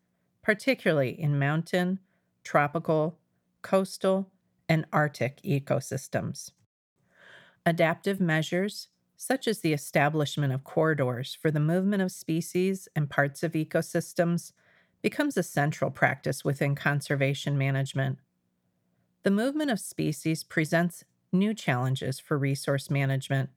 particularly 0.42 1.10
in 1.10 1.38
mountain, 1.38 2.00
tropical, 2.42 3.16
coastal, 3.62 4.32
and 4.68 4.84
Arctic 4.92 5.40
ecosystems. 5.42 6.50
Adaptive 7.64 8.20
measures, 8.20 8.88
such 9.16 9.46
as 9.46 9.60
the 9.60 9.72
establishment 9.72 10.52
of 10.52 10.64
corridors 10.64 11.38
for 11.40 11.52
the 11.52 11.60
movement 11.60 12.02
of 12.02 12.10
species 12.10 12.88
and 12.96 13.08
parts 13.08 13.44
of 13.44 13.52
ecosystems, 13.52 14.50
becomes 15.00 15.36
a 15.36 15.44
central 15.44 15.92
practice 15.92 16.44
within 16.44 16.74
conservation 16.74 17.56
management. 17.56 18.18
The 19.24 19.30
movement 19.30 19.70
of 19.70 19.80
species 19.80 20.44
presents 20.44 21.02
new 21.32 21.54
challenges 21.54 22.20
for 22.20 22.36
resource 22.36 22.90
management 22.90 23.48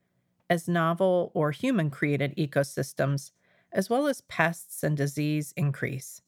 as 0.49 0.69
novel 0.69 1.29
or 1.33 1.51
human 1.51 1.89
created 1.89 2.33
ecosystems, 2.37 3.31
as 3.73 3.89
well 3.89 4.07
as 4.07 4.21
pests 4.21 4.81
and 4.81 4.95
disease, 4.95 5.53
increase. 5.57 6.21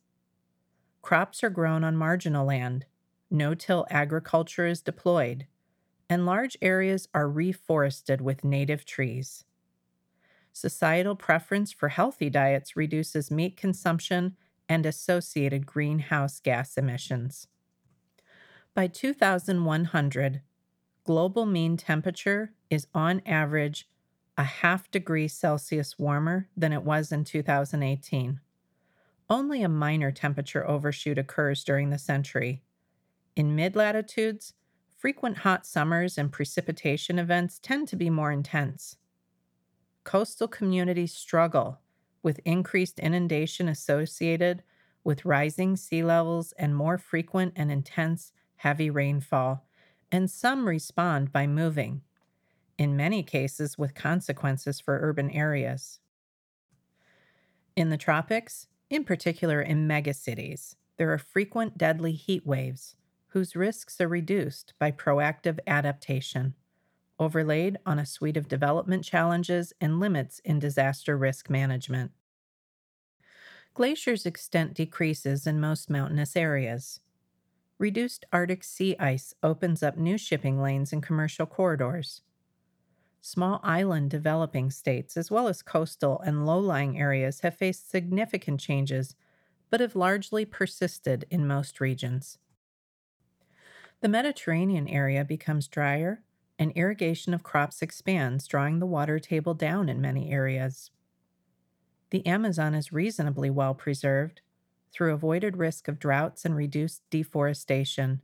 Crops 1.01 1.41
are 1.41 1.49
grown 1.49 1.85
on 1.85 1.95
marginal 1.95 2.47
land, 2.47 2.85
no 3.31 3.55
till 3.55 3.87
agriculture 3.89 4.67
is 4.67 4.81
deployed, 4.81 5.47
and 6.09 6.25
large 6.25 6.57
areas 6.61 7.07
are 7.13 7.29
reforested 7.29 8.19
with 8.19 8.43
native 8.43 8.83
trees. 8.83 9.45
Societal 10.51 11.15
preference 11.15 11.71
for 11.71 11.87
healthy 11.87 12.29
diets 12.29 12.75
reduces 12.75 13.31
meat 13.31 13.55
consumption 13.55 14.35
and 14.67 14.85
associated 14.85 15.65
greenhouse 15.65 16.41
gas 16.41 16.77
emissions. 16.77 17.47
By 18.75 18.87
2100, 18.87 20.41
global 21.03 21.45
mean 21.45 21.75
temperature 21.75 22.53
is 22.69 22.87
on 22.93 23.21
average 23.25 23.87
a 24.37 24.43
half 24.43 24.89
degree 24.89 25.27
Celsius 25.27 25.99
warmer 25.99 26.47
than 26.55 26.71
it 26.71 26.83
was 26.83 27.11
in 27.11 27.25
2018. 27.25 28.39
Only 29.29 29.63
a 29.63 29.69
minor 29.69 30.11
temperature 30.11 30.67
overshoot 30.67 31.17
occurs 31.17 31.63
during 31.63 31.89
the 31.89 31.97
century. 31.97 32.61
In 33.35 33.55
mid 33.55 33.75
latitudes, 33.75 34.53
frequent 34.95 35.39
hot 35.39 35.65
summers 35.65 36.17
and 36.17 36.31
precipitation 36.31 37.19
events 37.19 37.59
tend 37.59 37.87
to 37.89 37.95
be 37.95 38.09
more 38.09 38.31
intense. 38.31 38.95
Coastal 40.03 40.47
communities 40.47 41.13
struggle 41.13 41.79
with 42.23 42.39
increased 42.45 42.99
inundation 42.99 43.67
associated 43.67 44.63
with 45.03 45.25
rising 45.25 45.75
sea 45.75 46.03
levels 46.03 46.53
and 46.57 46.75
more 46.75 46.97
frequent 46.97 47.53
and 47.55 47.71
intense 47.71 48.31
heavy 48.59 48.89
rainfall, 48.89 49.65
and 50.11 50.29
some 50.29 50.67
respond 50.67 51.31
by 51.31 51.47
moving, 51.47 52.01
in 52.77 52.97
many 52.97 53.23
cases 53.23 53.77
with 53.77 53.95
consequences 53.95 54.81
for 54.81 54.99
urban 55.01 55.29
areas. 55.31 55.99
In 57.77 57.89
the 57.89 57.97
tropics, 57.97 58.67
in 58.89 59.05
particular 59.05 59.61
in 59.61 59.87
megacities, 59.87 60.75
there 60.97 61.13
are 61.13 61.17
frequent 61.17 61.77
deadly 61.77 62.11
heat 62.11 62.45
waves 62.45 62.95
whose 63.27 63.55
risks 63.55 64.01
are 64.01 64.09
reduced 64.09 64.73
by 64.77 64.91
proactive 64.91 65.59
adaptation, 65.65 66.53
overlaid 67.17 67.77
on 67.85 67.97
a 67.97 68.05
suite 68.05 68.35
of 68.35 68.49
development 68.49 69.05
challenges 69.05 69.71
and 69.79 70.01
limits 70.01 70.39
in 70.43 70.59
disaster 70.59 71.17
risk 71.17 71.49
management. 71.49 72.11
Glaciers' 73.73 74.25
extent 74.25 74.73
decreases 74.73 75.47
in 75.47 75.61
most 75.61 75.89
mountainous 75.89 76.35
areas. 76.35 76.99
Reduced 77.79 78.25
Arctic 78.33 78.65
sea 78.65 78.97
ice 78.99 79.33
opens 79.41 79.81
up 79.81 79.97
new 79.97 80.17
shipping 80.17 80.61
lanes 80.61 80.91
and 80.91 81.01
commercial 81.01 81.45
corridors. 81.45 82.21
Small 83.21 83.61
island 83.63 84.09
developing 84.09 84.69
states, 84.69 85.15
as 85.15 85.31
well 85.31 85.47
as 85.47 85.61
coastal 85.61 86.19
and 86.19 86.45
low 86.45 86.59
lying 86.59 86.99
areas, 86.99 87.39
have 87.39 87.55
faced 87.55 87.89
significant 87.89 88.59
changes 88.59 89.15
but 89.69 89.79
have 89.79 89.95
largely 89.95 90.43
persisted 90.43 91.25
in 91.29 91.47
most 91.47 91.79
regions. 91.79 92.37
The 94.01 94.09
Mediterranean 94.09 94.87
area 94.89 95.23
becomes 95.23 95.67
drier, 95.67 96.21
and 96.57 96.73
irrigation 96.73 97.33
of 97.33 97.43
crops 97.43 97.81
expands, 97.81 98.45
drawing 98.45 98.79
the 98.79 98.85
water 98.85 99.19
table 99.19 99.53
down 99.53 99.87
in 99.87 100.01
many 100.01 100.31
areas. 100.31 100.91
The 102.09 102.25
Amazon 102.25 102.75
is 102.75 102.91
reasonably 102.91 103.49
well 103.49 103.73
preserved 103.73 104.41
through 104.91 105.13
avoided 105.13 105.57
risk 105.57 105.87
of 105.87 105.99
droughts 105.99 106.45
and 106.45 106.55
reduced 106.55 107.03
deforestation, 107.09 108.21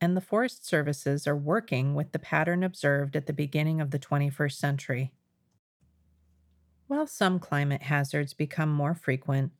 and 0.00 0.16
the 0.16 0.20
Forest 0.20 0.66
Services 0.66 1.26
are 1.26 1.36
working 1.36 1.94
with 1.94 2.12
the 2.12 2.18
pattern 2.18 2.62
observed 2.62 3.16
at 3.16 3.26
the 3.26 3.32
beginning 3.32 3.80
of 3.80 3.90
the 3.90 3.98
21st 3.98 4.56
century. 4.58 5.12
While 6.86 7.06
some 7.06 7.38
climate 7.38 7.82
hazards 7.82 8.34
become 8.34 8.72
more 8.72 8.94
frequent, 8.94 9.52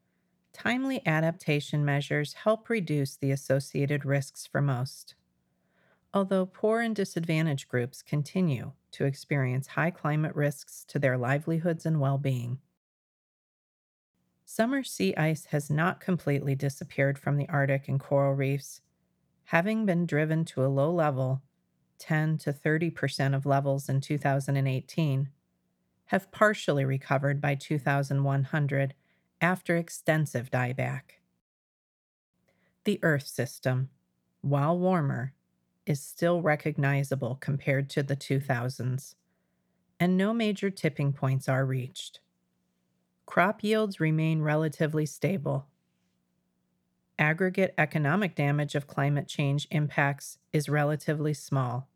timely 0.53 1.07
adaptation 1.07 1.85
measures 1.85 2.35
help 2.35 2.69
reduce 2.69 3.17
the 3.17 3.31
associated 3.31 4.05
risks 4.05 4.47
for 4.47 4.63
most 4.63 5.15
although 6.17 6.47
poor 6.47 6.81
and 6.81 6.97
disadvantaged 6.97 7.69
groups 7.69 8.03
continue 8.03 8.73
to 8.91 9.05
experience 9.05 9.67
high 9.69 9.91
climate 9.91 10.35
risks 10.35 10.85
to 10.89 10.99
their 10.99 11.19
livelihoods 11.19 11.85
and 11.85 12.01
well 12.01 12.19
being. 12.19 12.59
Summer 14.49 14.85
sea 14.85 15.13
ice 15.17 15.47
has 15.47 15.69
not 15.69 16.01
completely 16.01 16.55
disappeared 16.55 17.19
from 17.19 17.37
the 17.37 17.49
Arctic 17.49 17.89
and 17.89 17.99
coral 17.99 18.33
reefs, 18.33 18.81
having 19.47 19.85
been 19.85 20.07
driven 20.07 20.45
to 20.45 20.65
a 20.65 20.69
low 20.69 20.91
level, 20.93 21.43
10 21.99 22.39
to 22.39 22.53
30% 22.53 23.35
of 23.35 23.45
levels 23.45 23.89
in 23.89 24.01
2018, 24.01 25.31
have 26.07 26.31
partially 26.31 26.85
recovered 26.85 27.41
by 27.41 27.57
2100 27.57 28.95
after 29.41 29.77
extensive 29.77 30.49
dieback. 30.49 31.19
The 32.85 33.01
Earth 33.03 33.27
system, 33.27 33.91
while 34.43 34.79
warmer, 34.79 35.35
is 35.87 36.01
still 36.01 36.41
recognizable 36.41 37.35
compared 37.41 37.91
to 37.91 38.05
the 38.05 38.17
2000s, 38.17 39.17
and 39.99 40.17
no 40.17 40.33
major 40.33 40.71
tipping 40.71 41.13
points 41.13 41.49
are 41.49 41.67
reached. 41.67 42.21
Crop 43.27 43.63
yields 43.63 44.01
remain 44.01 44.41
relatively 44.41 45.05
stable. 45.05 45.67
Aggregate 47.19 47.75
economic 47.77 48.35
damage 48.35 48.75
of 48.75 48.87
climate 48.87 49.27
change 49.27 49.67
impacts 49.71 50.39
is 50.53 50.69
relatively 50.69 51.35
small, 51.35 51.89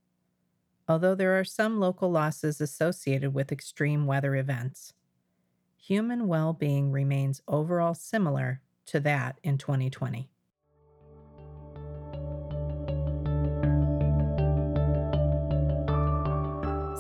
although 0.89 1.15
there 1.15 1.39
are 1.39 1.45
some 1.45 1.79
local 1.79 2.11
losses 2.11 2.61
associated 2.61 3.33
with 3.33 3.53
extreme 3.53 4.07
weather 4.07 4.35
events. 4.35 4.93
Human 5.77 6.27
well 6.27 6.53
being 6.53 6.91
remains 6.91 7.43
overall 7.47 7.95
similar 7.95 8.61
to 8.87 8.99
that 9.01 9.39
in 9.43 9.57
2020. 9.57 10.29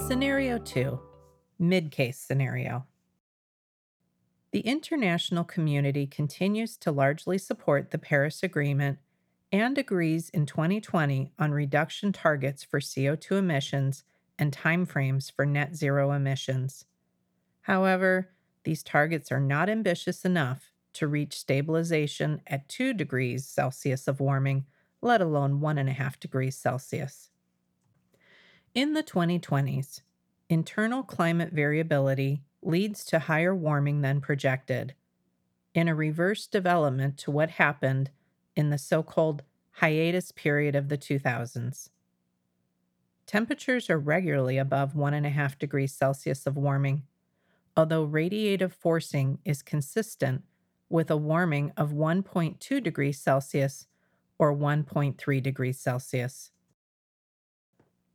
Scenario 0.06 0.58
2 0.58 1.00
Mid 1.58 1.90
case 1.90 2.18
scenario. 2.18 2.86
The 4.52 4.60
international 4.60 5.44
community 5.44 6.06
continues 6.06 6.76
to 6.78 6.90
largely 6.90 7.38
support 7.38 7.90
the 7.90 7.98
Paris 7.98 8.42
Agreement 8.42 8.98
and 9.52 9.78
agrees 9.78 10.28
in 10.30 10.46
2020 10.46 11.32
on 11.38 11.52
reduction 11.52 12.12
targets 12.12 12.64
for 12.64 12.80
CO2 12.80 13.38
emissions 13.38 14.02
and 14.38 14.56
timeframes 14.56 15.30
for 15.30 15.46
net 15.46 15.76
zero 15.76 16.10
emissions. 16.10 16.84
However, 17.62 18.30
these 18.64 18.82
targets 18.82 19.30
are 19.30 19.40
not 19.40 19.68
ambitious 19.68 20.24
enough 20.24 20.72
to 20.94 21.06
reach 21.06 21.38
stabilization 21.38 22.42
at 22.46 22.68
2 22.68 22.92
degrees 22.94 23.46
Celsius 23.46 24.08
of 24.08 24.18
warming, 24.18 24.66
let 25.00 25.20
alone 25.20 25.60
1.5 25.60 26.18
degrees 26.18 26.56
Celsius. 26.56 27.30
In 28.74 28.94
the 28.94 29.02
2020s, 29.02 30.00
internal 30.48 31.04
climate 31.04 31.52
variability 31.52 32.42
leads 32.62 33.04
to 33.06 33.18
higher 33.20 33.54
warming 33.54 34.02
than 34.02 34.20
projected, 34.20 34.94
in 35.74 35.88
a 35.88 35.94
reverse 35.94 36.46
development 36.46 37.16
to 37.16 37.30
what 37.30 37.50
happened 37.50 38.10
in 38.56 38.70
the 38.70 38.78
so 38.78 39.02
called 39.02 39.42
hiatus 39.72 40.32
period 40.32 40.74
of 40.74 40.88
the 40.88 40.98
2000s. 40.98 41.90
Temperatures 43.26 43.88
are 43.88 43.98
regularly 43.98 44.58
above 44.58 44.94
1.5 44.94 45.58
degrees 45.58 45.92
Celsius 45.92 46.46
of 46.46 46.56
warming, 46.56 47.04
although 47.76 48.06
radiative 48.06 48.72
forcing 48.72 49.38
is 49.44 49.62
consistent 49.62 50.42
with 50.88 51.10
a 51.10 51.16
warming 51.16 51.72
of 51.76 51.92
1.2 51.92 52.82
degrees 52.82 53.20
Celsius 53.20 53.86
or 54.38 54.54
1.3 54.54 55.42
degrees 55.42 55.78
Celsius 55.78 56.50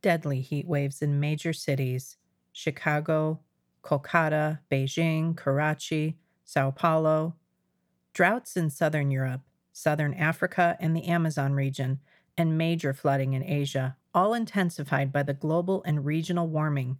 deadly 0.06 0.40
heat 0.40 0.68
waves 0.68 1.02
in 1.02 1.18
major 1.18 1.52
cities 1.52 2.16
Chicago, 2.52 3.40
Kolkata, 3.86 4.58
Beijing, 4.70 5.36
Karachi, 5.36 6.18
Sao 6.44 6.70
Paulo, 6.70 7.36
droughts 8.12 8.56
in 8.56 8.68
southern 8.68 9.10
Europe, 9.10 9.42
southern 9.72 10.12
Africa, 10.14 10.76
and 10.80 10.96
the 10.96 11.04
Amazon 11.04 11.52
region, 11.52 12.00
and 12.36 12.58
major 12.58 12.92
flooding 12.92 13.32
in 13.32 13.44
Asia, 13.44 13.96
all 14.12 14.34
intensified 14.34 15.12
by 15.12 15.22
the 15.22 15.34
global 15.34 15.82
and 15.84 16.04
regional 16.04 16.48
warming, 16.48 16.98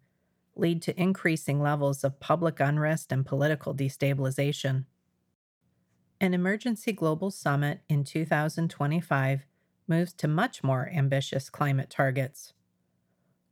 lead 0.55 0.81
to 0.83 1.01
increasing 1.01 1.61
levels 1.61 2.05
of 2.05 2.21
public 2.21 2.61
unrest 2.61 3.11
and 3.11 3.27
political 3.27 3.75
destabilization. 3.75 4.85
An 6.21 6.33
emergency 6.33 6.93
global 6.93 7.31
summit 7.31 7.81
in 7.89 8.05
2025 8.05 9.45
moves 9.89 10.13
to 10.15 10.29
much 10.29 10.63
more 10.63 10.91
ambitious 10.95 11.51
climate 11.51 11.91
targets. 11.91 12.55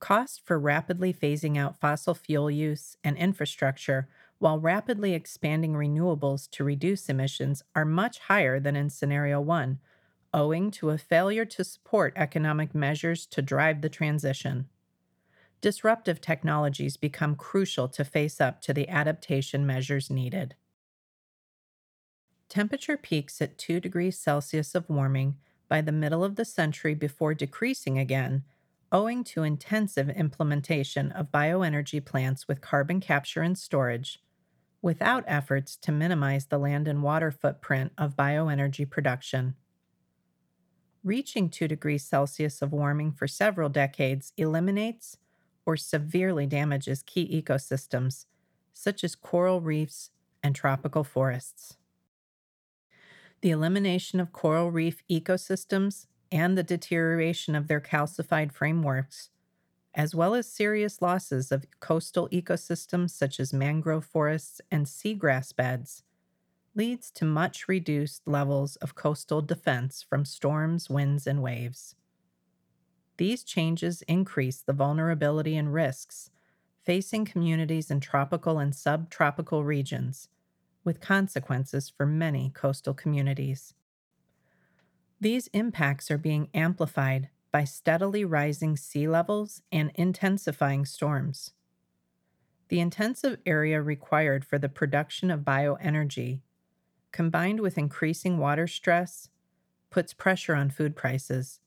Costs 0.04 0.38
for 0.44 0.58
rapidly 0.58 1.14
phasing 1.14 1.56
out 1.56 1.80
fossil 1.80 2.12
fuel 2.12 2.50
use 2.50 2.98
and 3.02 3.16
infrastructure 3.16 4.06
while 4.38 4.58
rapidly 4.58 5.14
expanding 5.14 5.72
renewables 5.72 6.46
to 6.50 6.62
reduce 6.62 7.08
emissions 7.08 7.62
are 7.74 7.86
much 7.86 8.18
higher 8.18 8.60
than 8.60 8.76
in 8.76 8.90
scenario 8.90 9.40
1, 9.40 9.78
owing 10.34 10.70
to 10.72 10.90
a 10.90 10.98
failure 10.98 11.46
to 11.46 11.64
support 11.64 12.12
economic 12.16 12.74
measures 12.74 13.24
to 13.24 13.40
drive 13.40 13.80
the 13.80 13.88
transition. 13.88 14.68
Disruptive 15.62 16.20
technologies 16.20 16.98
become 16.98 17.34
crucial 17.34 17.88
to 17.88 18.04
face 18.04 18.42
up 18.42 18.60
to 18.60 18.74
the 18.74 18.86
adaptation 18.90 19.64
measures 19.64 20.10
needed. 20.10 20.54
Temperature 22.50 22.98
peaks 22.98 23.40
at 23.40 23.56
2 23.56 23.80
degrees 23.80 24.18
Celsius 24.18 24.74
of 24.74 24.90
warming 24.90 25.38
by 25.66 25.80
the 25.80 25.92
middle 25.92 26.22
of 26.22 26.36
the 26.36 26.44
century 26.44 26.94
before 26.94 27.32
decreasing 27.32 27.98
again, 27.98 28.44
owing 28.94 29.24
to 29.24 29.42
intensive 29.42 30.08
implementation 30.08 31.10
of 31.12 31.32
bioenergy 31.32 32.02
plants 32.02 32.46
with 32.46 32.60
carbon 32.60 33.00
capture 33.00 33.42
and 33.42 33.58
storage, 33.58 34.20
without 34.80 35.24
efforts 35.26 35.76
to 35.76 35.90
minimize 35.90 36.46
the 36.46 36.58
land 36.58 36.86
and 36.86 37.02
water 37.02 37.32
footprint 37.32 37.90
of 37.98 38.16
bioenergy 38.16 38.88
production. 38.88 39.54
Reaching 41.02 41.50
2 41.50 41.66
degrees 41.66 42.04
Celsius 42.04 42.62
of 42.62 42.72
warming 42.72 43.10
for 43.10 43.26
several 43.26 43.68
decades 43.68 44.32
eliminates 44.36 45.18
or 45.66 45.76
severely 45.76 46.46
damages 46.46 47.02
key 47.02 47.42
ecosystems, 47.42 48.26
such 48.72 49.02
as 49.02 49.16
coral 49.16 49.60
reefs 49.60 50.10
and 50.42 50.54
tropical 50.54 51.02
forests 51.02 51.76
the 53.44 53.50
elimination 53.50 54.20
of 54.20 54.32
coral 54.32 54.70
reef 54.70 55.02
ecosystems 55.10 56.06
and 56.30 56.56
the 56.56 56.62
deterioration 56.62 57.54
of 57.54 57.68
their 57.68 57.80
calcified 57.80 58.52
frameworks, 58.52 59.30
as 59.94 60.14
well 60.14 60.34
as 60.34 60.50
serious 60.50 61.00
losses 61.00 61.52
of 61.52 61.66
coastal 61.80 62.28
ecosystems 62.30 63.10
such 63.10 63.38
as 63.38 63.52
mangrove 63.52 64.04
forests 64.04 64.60
and 64.70 64.86
seagrass 64.86 65.54
beds, 65.54 66.02
leads 66.74 67.10
to 67.12 67.24
much 67.24 67.68
reduced 67.68 68.26
levels 68.26 68.76
of 68.76 68.94
coastal 68.94 69.40
defense 69.40 70.04
from 70.08 70.24
storms, 70.24 70.90
winds, 70.90 71.26
and 71.26 71.42
waves. 71.42 71.94
These 73.16 73.44
changes 73.44 74.02
increase 74.02 74.60
the 74.60 74.72
vulnerability 74.72 75.56
and 75.56 75.72
risks 75.72 76.30
facing 76.84 77.24
communities 77.24 77.90
in 77.90 78.00
tropical 78.00 78.58
and 78.58 78.74
subtropical 78.74 79.64
regions 79.64 80.28
with 80.84 81.00
consequences 81.00 81.88
for 81.88 82.04
many 82.04 82.50
coastal 82.54 82.92
communities. 82.92 83.74
These 85.20 85.48
impacts 85.48 86.10
are 86.10 86.18
being 86.18 86.48
amplified 86.52 87.30
by 87.52 87.64
steadily 87.64 88.24
rising 88.24 88.76
sea 88.76 89.06
levels 89.06 89.62
and 89.70 89.92
intensifying 89.94 90.84
storms. 90.84 91.52
The 92.68 92.80
intensive 92.80 93.38
area 93.46 93.80
required 93.80 94.44
for 94.44 94.58
the 94.58 94.68
production 94.68 95.30
of 95.30 95.40
bioenergy, 95.40 96.40
combined 97.12 97.60
with 97.60 97.78
increasing 97.78 98.38
water 98.38 98.66
stress, 98.66 99.28
puts 99.90 100.12
pressure 100.12 100.54
on 100.54 100.70
food 100.70 100.96
prices, 100.96 101.60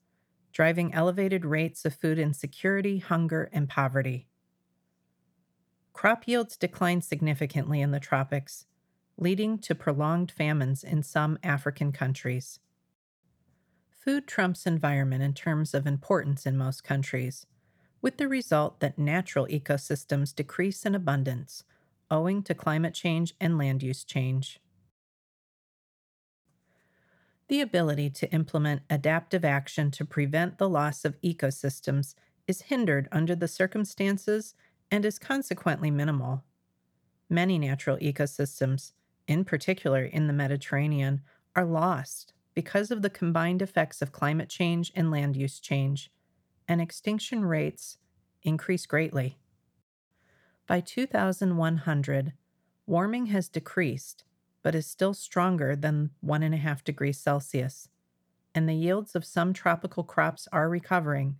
driving 0.51 0.93
elevated 0.93 1.45
rates 1.45 1.85
of 1.85 1.93
food 1.93 2.19
insecurity, 2.19 2.97
hunger, 2.97 3.49
and 3.53 3.69
poverty. 3.69 4.27
Crop 5.93 6.27
yields 6.27 6.57
decline 6.57 7.01
significantly 7.01 7.79
in 7.79 7.91
the 7.91 7.99
tropics, 7.99 8.65
leading 9.17 9.57
to 9.59 9.73
prolonged 9.73 10.31
famines 10.31 10.83
in 10.83 11.01
some 11.01 11.39
African 11.41 11.91
countries. 11.91 12.59
Food 14.07 14.25
trumps 14.25 14.65
environment 14.65 15.21
in 15.21 15.33
terms 15.33 15.73
of 15.73 15.85
importance 15.85 16.45
in 16.45 16.55
most 16.55 16.81
countries, 16.81 17.45
with 18.01 18.15
the 18.15 18.29
result 18.29 18.79
that 18.79 18.97
natural 18.97 19.45
ecosystems 19.47 20.33
decrease 20.33 20.85
in 20.85 20.95
abundance 20.95 21.65
owing 22.09 22.41
to 22.43 22.55
climate 22.55 22.93
change 22.93 23.33
and 23.41 23.57
land 23.57 23.83
use 23.83 24.05
change. 24.05 24.61
The 27.49 27.59
ability 27.59 28.09
to 28.11 28.31
implement 28.31 28.83
adaptive 28.89 29.43
action 29.43 29.91
to 29.91 30.05
prevent 30.05 30.57
the 30.57 30.69
loss 30.69 31.03
of 31.03 31.19
ecosystems 31.19 32.15
is 32.47 32.61
hindered 32.61 33.09
under 33.11 33.35
the 33.35 33.49
circumstances 33.49 34.55
and 34.89 35.03
is 35.03 35.19
consequently 35.19 35.91
minimal. 35.91 36.45
Many 37.29 37.59
natural 37.59 37.97
ecosystems, 37.97 38.93
in 39.27 39.43
particular 39.43 40.05
in 40.05 40.27
the 40.27 40.33
Mediterranean, 40.33 41.23
are 41.57 41.65
lost 41.65 42.31
because 42.57 42.89
of 42.89 43.03
the 43.03 43.09
combined 43.11 43.61
effects 43.61 44.01
of 44.01 44.11
climate 44.11 44.49
change 44.49 44.91
and 44.95 45.11
land 45.11 45.37
use 45.37 45.59
change, 45.59 46.09
and 46.67 46.81
extinction 46.81 47.45
rates 47.45 47.99
increase 48.41 48.87
greatly. 48.87 49.37
By 50.65 50.79
2100, 50.79 52.33
warming 52.87 53.27
has 53.27 53.47
decreased, 53.47 54.23
but 54.63 54.73
is 54.73 54.87
still 54.87 55.13
stronger 55.13 55.75
than 55.75 56.09
1.5 56.25 56.83
degrees 56.83 57.19
Celsius, 57.19 57.89
and 58.55 58.67
the 58.67 58.73
yields 58.73 59.15
of 59.15 59.23
some 59.23 59.53
tropical 59.53 60.03
crops 60.03 60.47
are 60.51 60.67
recovering. 60.67 61.37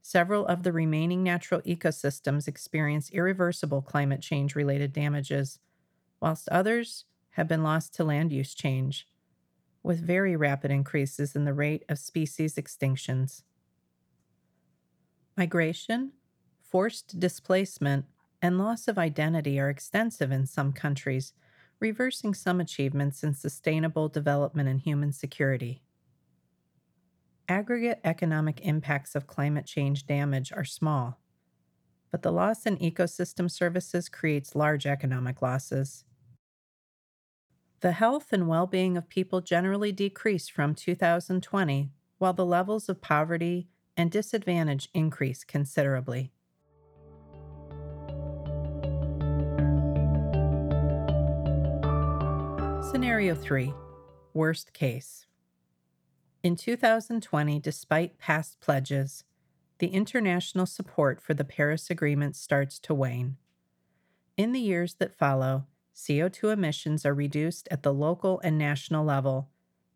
Several 0.00 0.46
of 0.46 0.62
the 0.62 0.72
remaining 0.72 1.24
natural 1.24 1.60
ecosystems 1.62 2.46
experience 2.46 3.10
irreversible 3.10 3.82
climate 3.82 4.20
change 4.20 4.54
related 4.54 4.92
damages 4.92 5.58
whilst 6.20 6.48
others 6.50 7.04
have 7.30 7.48
been 7.48 7.64
lost 7.64 7.92
to 7.94 8.04
land 8.04 8.30
use 8.30 8.54
change, 8.54 9.08
with 9.84 10.04
very 10.04 10.34
rapid 10.34 10.72
increases 10.72 11.36
in 11.36 11.44
the 11.44 11.54
rate 11.54 11.84
of 11.88 11.98
species 11.98 12.56
extinctions. 12.56 13.42
Migration, 15.36 16.12
forced 16.62 17.20
displacement, 17.20 18.06
and 18.40 18.58
loss 18.58 18.88
of 18.88 18.98
identity 18.98 19.60
are 19.60 19.70
extensive 19.70 20.32
in 20.32 20.46
some 20.46 20.72
countries, 20.72 21.34
reversing 21.80 22.34
some 22.34 22.60
achievements 22.60 23.22
in 23.22 23.34
sustainable 23.34 24.08
development 24.08 24.68
and 24.68 24.80
human 24.80 25.12
security. 25.12 25.82
Aggregate 27.48 28.00
economic 28.04 28.60
impacts 28.62 29.14
of 29.14 29.26
climate 29.26 29.66
change 29.66 30.06
damage 30.06 30.50
are 30.50 30.64
small, 30.64 31.20
but 32.10 32.22
the 32.22 32.32
loss 32.32 32.64
in 32.64 32.78
ecosystem 32.78 33.50
services 33.50 34.08
creates 34.08 34.54
large 34.54 34.86
economic 34.86 35.42
losses. 35.42 36.04
The 37.80 37.92
health 37.92 38.32
and 38.32 38.48
well 38.48 38.66
being 38.66 38.96
of 38.96 39.08
people 39.08 39.40
generally 39.40 39.92
decrease 39.92 40.48
from 40.48 40.74
2020, 40.74 41.90
while 42.18 42.32
the 42.32 42.46
levels 42.46 42.88
of 42.88 43.00
poverty 43.00 43.68
and 43.96 44.10
disadvantage 44.10 44.88
increase 44.94 45.44
considerably. 45.44 46.32
Scenario 52.90 53.34
3 53.34 53.74
Worst 54.32 54.72
case. 54.72 55.26
In 56.42 56.56
2020, 56.56 57.58
despite 57.58 58.18
past 58.18 58.60
pledges, 58.60 59.24
the 59.78 59.88
international 59.88 60.66
support 60.66 61.20
for 61.20 61.34
the 61.34 61.44
Paris 61.44 61.90
Agreement 61.90 62.36
starts 62.36 62.78
to 62.80 62.94
wane. 62.94 63.36
In 64.36 64.52
the 64.52 64.60
years 64.60 64.94
that 64.94 65.16
follow, 65.16 65.66
CO2 65.94 66.52
emissions 66.52 67.06
are 67.06 67.14
reduced 67.14 67.68
at 67.70 67.82
the 67.82 67.92
local 67.92 68.40
and 68.42 68.58
national 68.58 69.04
level, 69.04 69.48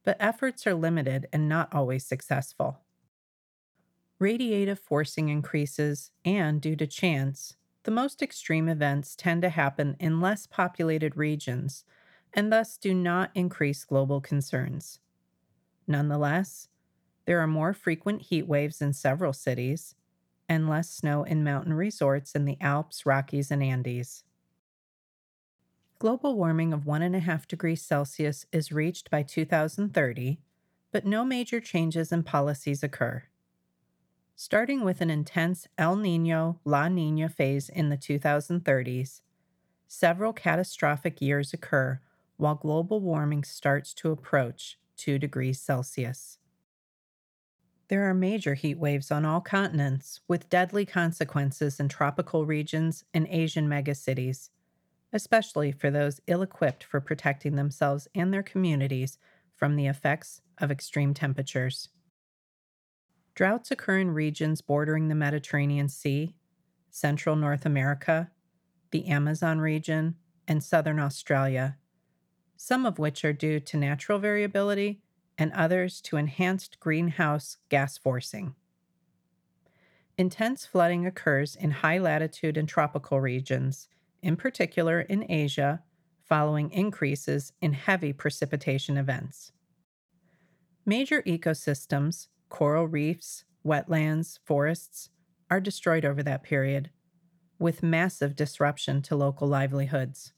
but 0.04 0.16
efforts 0.20 0.66
are 0.66 0.74
limited 0.74 1.26
and 1.32 1.48
not 1.48 1.74
always 1.74 2.06
successful. 2.06 2.80
Radiative 4.20 4.78
forcing 4.78 5.28
increases, 5.28 6.10
and 6.24 6.60
due 6.60 6.76
to 6.76 6.86
chance, 6.86 7.56
the 7.84 7.90
most 7.90 8.22
extreme 8.22 8.68
events 8.68 9.16
tend 9.16 9.42
to 9.42 9.48
happen 9.48 9.96
in 9.98 10.20
less 10.20 10.46
populated 10.46 11.16
regions 11.16 11.84
and 12.34 12.52
thus 12.52 12.76
do 12.76 12.94
not 12.94 13.30
increase 13.34 13.84
global 13.84 14.20
concerns. 14.20 15.00
Nonetheless, 15.86 16.68
there 17.24 17.40
are 17.40 17.46
more 17.46 17.72
frequent 17.72 18.22
heat 18.22 18.46
waves 18.46 18.80
in 18.80 18.92
several 18.92 19.32
cities 19.32 19.94
and 20.48 20.68
less 20.68 20.90
snow 20.90 21.24
in 21.24 21.44
mountain 21.44 21.74
resorts 21.74 22.34
in 22.34 22.44
the 22.44 22.58
Alps, 22.60 23.04
Rockies, 23.06 23.50
and 23.50 23.62
Andes. 23.62 24.24
Global 26.00 26.36
warming 26.36 26.72
of 26.72 26.84
1.5 26.84 27.48
degrees 27.48 27.82
Celsius 27.82 28.46
is 28.52 28.70
reached 28.70 29.10
by 29.10 29.24
2030, 29.24 30.38
but 30.92 31.04
no 31.04 31.24
major 31.24 31.60
changes 31.60 32.12
in 32.12 32.22
policies 32.22 32.84
occur. 32.84 33.24
Starting 34.36 34.84
with 34.84 35.00
an 35.00 35.10
intense 35.10 35.66
El 35.76 35.96
Nino 35.96 36.60
La 36.64 36.86
Nina 36.86 37.28
phase 37.28 37.68
in 37.68 37.88
the 37.88 37.96
2030s, 37.96 39.22
several 39.88 40.32
catastrophic 40.32 41.20
years 41.20 41.52
occur 41.52 42.00
while 42.36 42.54
global 42.54 43.00
warming 43.00 43.42
starts 43.42 43.92
to 43.94 44.12
approach 44.12 44.78
2 44.98 45.18
degrees 45.18 45.60
Celsius. 45.60 46.38
There 47.88 48.08
are 48.08 48.14
major 48.14 48.54
heat 48.54 48.78
waves 48.78 49.10
on 49.10 49.24
all 49.24 49.40
continents, 49.40 50.20
with 50.28 50.48
deadly 50.48 50.86
consequences 50.86 51.80
in 51.80 51.88
tropical 51.88 52.46
regions 52.46 53.02
and 53.12 53.26
Asian 53.28 53.68
megacities 53.68 54.50
especially 55.12 55.72
for 55.72 55.90
those 55.90 56.20
ill 56.26 56.42
equipped 56.42 56.84
for 56.84 57.00
protecting 57.00 57.56
themselves 57.56 58.08
and 58.14 58.32
their 58.32 58.42
communities 58.42 59.18
from 59.54 59.76
the 59.76 59.86
effects 59.86 60.40
of 60.58 60.70
extreme 60.70 61.14
temperatures. 61.14 61.88
Droughts 63.34 63.70
occur 63.70 63.98
in 63.98 64.10
regions 64.10 64.60
bordering 64.60 65.08
the 65.08 65.14
Mediterranean 65.14 65.88
Sea, 65.88 66.34
central 66.90 67.36
North 67.36 67.64
America, 67.64 68.30
the 68.90 69.06
Amazon 69.06 69.60
region, 69.60 70.16
and 70.46 70.62
southern 70.62 70.98
Australia, 70.98 71.76
some 72.56 72.84
of 72.84 72.98
which 72.98 73.24
are 73.24 73.32
due 73.32 73.60
to 73.60 73.76
natural 73.76 74.18
variability 74.18 75.00
and 75.36 75.52
others 75.52 76.00
to 76.00 76.16
enhanced 76.16 76.80
greenhouse 76.80 77.58
gas 77.68 77.96
forcing. 77.96 78.54
Intense 80.16 80.66
flooding 80.66 81.06
occurs 81.06 81.54
in 81.54 81.70
high 81.70 81.98
latitude 81.98 82.56
and 82.56 82.68
tropical 82.68 83.20
regions, 83.20 83.88
in 84.22 84.36
particular 84.36 85.00
in 85.00 85.30
Asia, 85.30 85.82
following 86.24 86.70
increases 86.70 87.52
in 87.60 87.72
heavy 87.72 88.12
precipitation 88.12 88.96
events. 88.96 89.52
Major 90.84 91.22
ecosystems, 91.22 92.28
coral 92.48 92.86
reefs, 92.86 93.44
wetlands, 93.64 94.38
forests, 94.44 95.10
are 95.50 95.60
destroyed 95.60 96.04
over 96.04 96.22
that 96.22 96.42
period, 96.42 96.90
with 97.58 97.82
massive 97.82 98.36
disruption 98.36 99.02
to 99.02 99.16
local 99.16 99.48
livelihoods. 99.48 100.32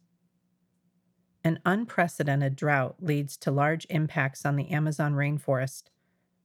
An 1.43 1.59
unprecedented 1.65 2.57
drought 2.57 2.97
leads 3.01 3.37
to 3.39 3.51
large 3.51 3.87
impacts 3.91 4.45
on 4.45 4.57
the 4.57 4.71
Amazon 4.71 5.15
rainforest, 5.15 5.85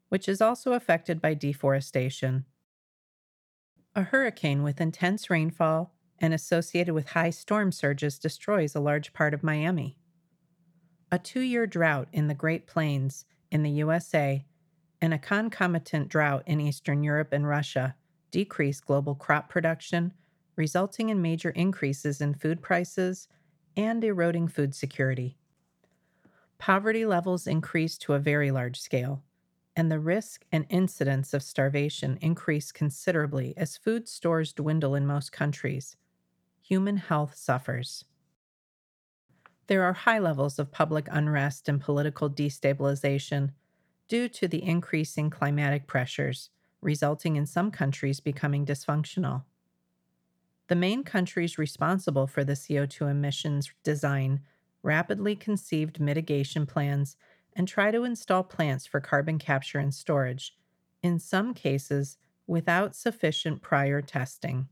which 0.10 0.30
is 0.30 0.42
also 0.42 0.74
affected 0.74 1.22
by 1.22 1.34
deforestation. 1.34 2.46
A 3.96 4.04
hurricane 4.04 4.64
with 4.64 4.80
intense 4.80 5.30
rainfall 5.30 5.95
and 6.20 6.34
associated 6.34 6.94
with 6.94 7.10
high 7.10 7.30
storm 7.30 7.72
surges 7.72 8.20
destroys 8.20 8.76
a 8.76 8.80
large 8.80 9.14
part 9.14 9.34
of 9.34 9.44
Miami. 9.44 9.98
A 11.12 11.20
two 11.20 11.42
year 11.42 11.68
drought 11.68 12.08
in 12.12 12.28
the 12.28 12.34
Great 12.34 12.68
Plains 12.68 13.26
in 13.52 13.64
the 13.64 13.70
USA 13.72 14.46
and 15.02 15.14
a 15.14 15.20
concomitant 15.20 16.10
drought 16.10 16.44
in 16.46 16.60
Eastern 16.60 17.04
Europe 17.04 17.32
and 17.32 17.48
Russia 17.48 17.96
decrease 18.32 18.82
global 18.82 19.16
crop 19.16 19.50
production, 19.50 20.14
resulting 20.56 21.10
in 21.10 21.22
major 21.22 21.52
increases 21.52 22.22
in 22.22 22.34
food 22.34 22.62
prices 22.62 23.28
and 23.78 24.04
eroding 24.04 24.48
food 24.48 24.74
security. 24.74 25.38
Poverty 26.58 27.06
levels 27.06 27.48
increase 27.48 27.98
to 28.00 28.14
a 28.14 28.20
very 28.20 28.52
large 28.52 28.80
scale, 28.80 29.22
and 29.76 29.92
the 29.92 30.00
risk 30.00 30.46
and 30.52 30.66
incidence 30.70 31.34
of 31.34 31.44
starvation 31.44 32.18
increase 32.22 32.72
considerably 32.72 33.54
as 33.58 33.78
food 33.78 34.08
stores 34.08 34.54
dwindle 34.54 34.96
in 34.96 35.06
most 35.06 35.32
countries. 35.32 35.98
Human 36.68 36.98
health 36.98 37.36
suffers. 37.36 38.06
There 39.68 39.84
are 39.84 39.94
high 39.94 40.18
levels 40.18 40.58
of 40.58 40.72
public 40.72 41.08
unrest 41.12 41.70
and 41.70 41.80
political 41.80 42.28
destabilization 42.28 43.52
due 44.08 44.28
to 44.30 44.48
the 44.48 44.64
increasing 44.64 45.30
climatic 45.30 45.86
pressures, 45.86 46.50
resulting 46.82 47.36
in 47.36 47.46
some 47.46 47.70
countries 47.70 48.20
becoming 48.20 48.66
dysfunctional. 48.66 49.44
The 50.68 50.76
main 50.76 51.04
countries 51.04 51.60
responsible 51.60 52.26
for 52.26 52.44
the 52.44 52.54
CO2 52.54 53.12
emissions 53.12 53.72
design 53.84 54.40
rapidly 54.82 55.36
conceived 55.36 56.00
mitigation 56.00 56.66
plans 56.66 57.16
and 57.56 57.68
try 57.68 57.92
to 57.92 58.06
install 58.06 58.42
plants 58.42 58.88
for 58.88 59.00
carbon 59.00 59.38
capture 59.38 59.78
and 59.78 59.94
storage, 59.94 60.58
in 61.04 61.20
some 61.20 61.54
cases 61.54 62.18
without 62.48 62.96
sufficient 62.96 63.62
prior 63.62 64.02
testing. 64.02 64.68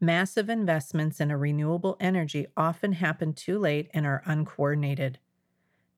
Massive 0.00 0.50
investments 0.50 1.20
in 1.20 1.30
a 1.30 1.38
renewable 1.38 1.96
energy 2.00 2.46
often 2.56 2.92
happen 2.92 3.32
too 3.32 3.58
late 3.58 3.90
and 3.94 4.06
are 4.06 4.22
uncoordinated. 4.26 5.18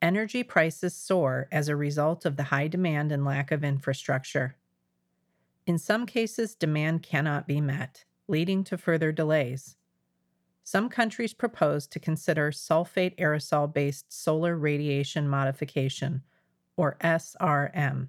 Energy 0.03 0.43
prices 0.43 0.95
soar 0.95 1.49
as 1.51 1.69
a 1.69 1.77
result 1.77 2.25
of 2.25 2.37
the 2.37 2.45
high 2.45 2.69
demand 2.69 3.11
and 3.11 3.25
lack 3.25 3.51
of 3.51 3.65
infrastructure. 3.65 4.57
In 5.67 5.79
some 5.79 6.07
cases, 6.07 6.55
demand 6.55 7.03
cannot 7.03 7.49
be 7.49 7.61
met, 7.61 8.05
leading 8.29 8.63
to 8.65 8.79
further 8.79 9.11
delays. 9.11 9.77
Some 10.63 10.89
countries 10.89 11.33
propose 11.33 11.87
to 11.89 11.99
consider 11.99 12.51
sulfate 12.51 13.17
aerosol 13.19 13.73
based 13.73 14.13
solar 14.13 14.57
radiation 14.57 15.29
modification, 15.29 16.23
or 16.77 16.97
SRM. 17.01 18.09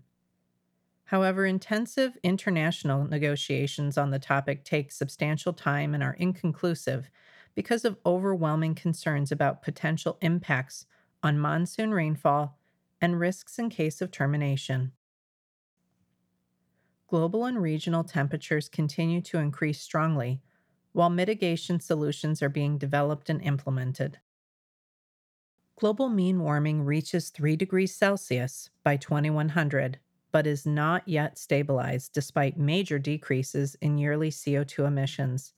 However, 1.08 1.46
intensive 1.46 2.18
international 2.24 3.06
negotiations 3.06 3.98
on 3.98 4.12
the 4.12 4.20
topic 4.20 4.64
take 4.64 4.92
substantial 4.92 5.54
time 5.54 5.94
and 5.94 6.02
are 6.02 6.14
inconclusive 6.14 7.10
because 7.56 7.84
of 7.84 7.98
overwhelming 8.06 8.76
concerns 8.76 9.32
about 9.32 9.62
potential 9.62 10.18
impacts 10.22 10.86
on 11.22 11.40
monsoon 11.40 11.94
rainfall 11.94 12.58
and 13.02 13.20
risks 13.20 13.60
in 13.60 13.70
case 13.70 14.02
of 14.02 14.12
termination 14.12 14.92
global 17.08 17.46
and 17.46 17.62
regional 17.62 18.04
temperatures 18.04 18.68
continue 18.68 19.22
to 19.22 19.38
increase 19.38 19.82
strongly, 19.82 20.42
while 20.92 21.10
mitigation 21.10 21.80
solutions 21.80 22.42
are 22.42 22.50
being 22.50 22.78
developed 22.78 23.30
and 23.30 23.42
implemented. 23.42 24.20
Global 25.78 26.10
mean 26.10 26.40
warming 26.42 26.84
reaches 26.84 27.30
3 27.30 27.56
degrees 27.56 27.96
Celsius 27.96 28.70
by 28.84 28.98
2100, 28.98 30.00
but 30.32 30.48
is 30.48 30.66
not 30.66 31.08
yet 31.08 31.38
stabilized 31.38 32.14
despite 32.14 32.58
major 32.58 33.00
decreases 33.00 33.76
in 33.82 33.98
yearly 33.98 34.30
CO2 34.30 34.86
emissions, 34.86 35.54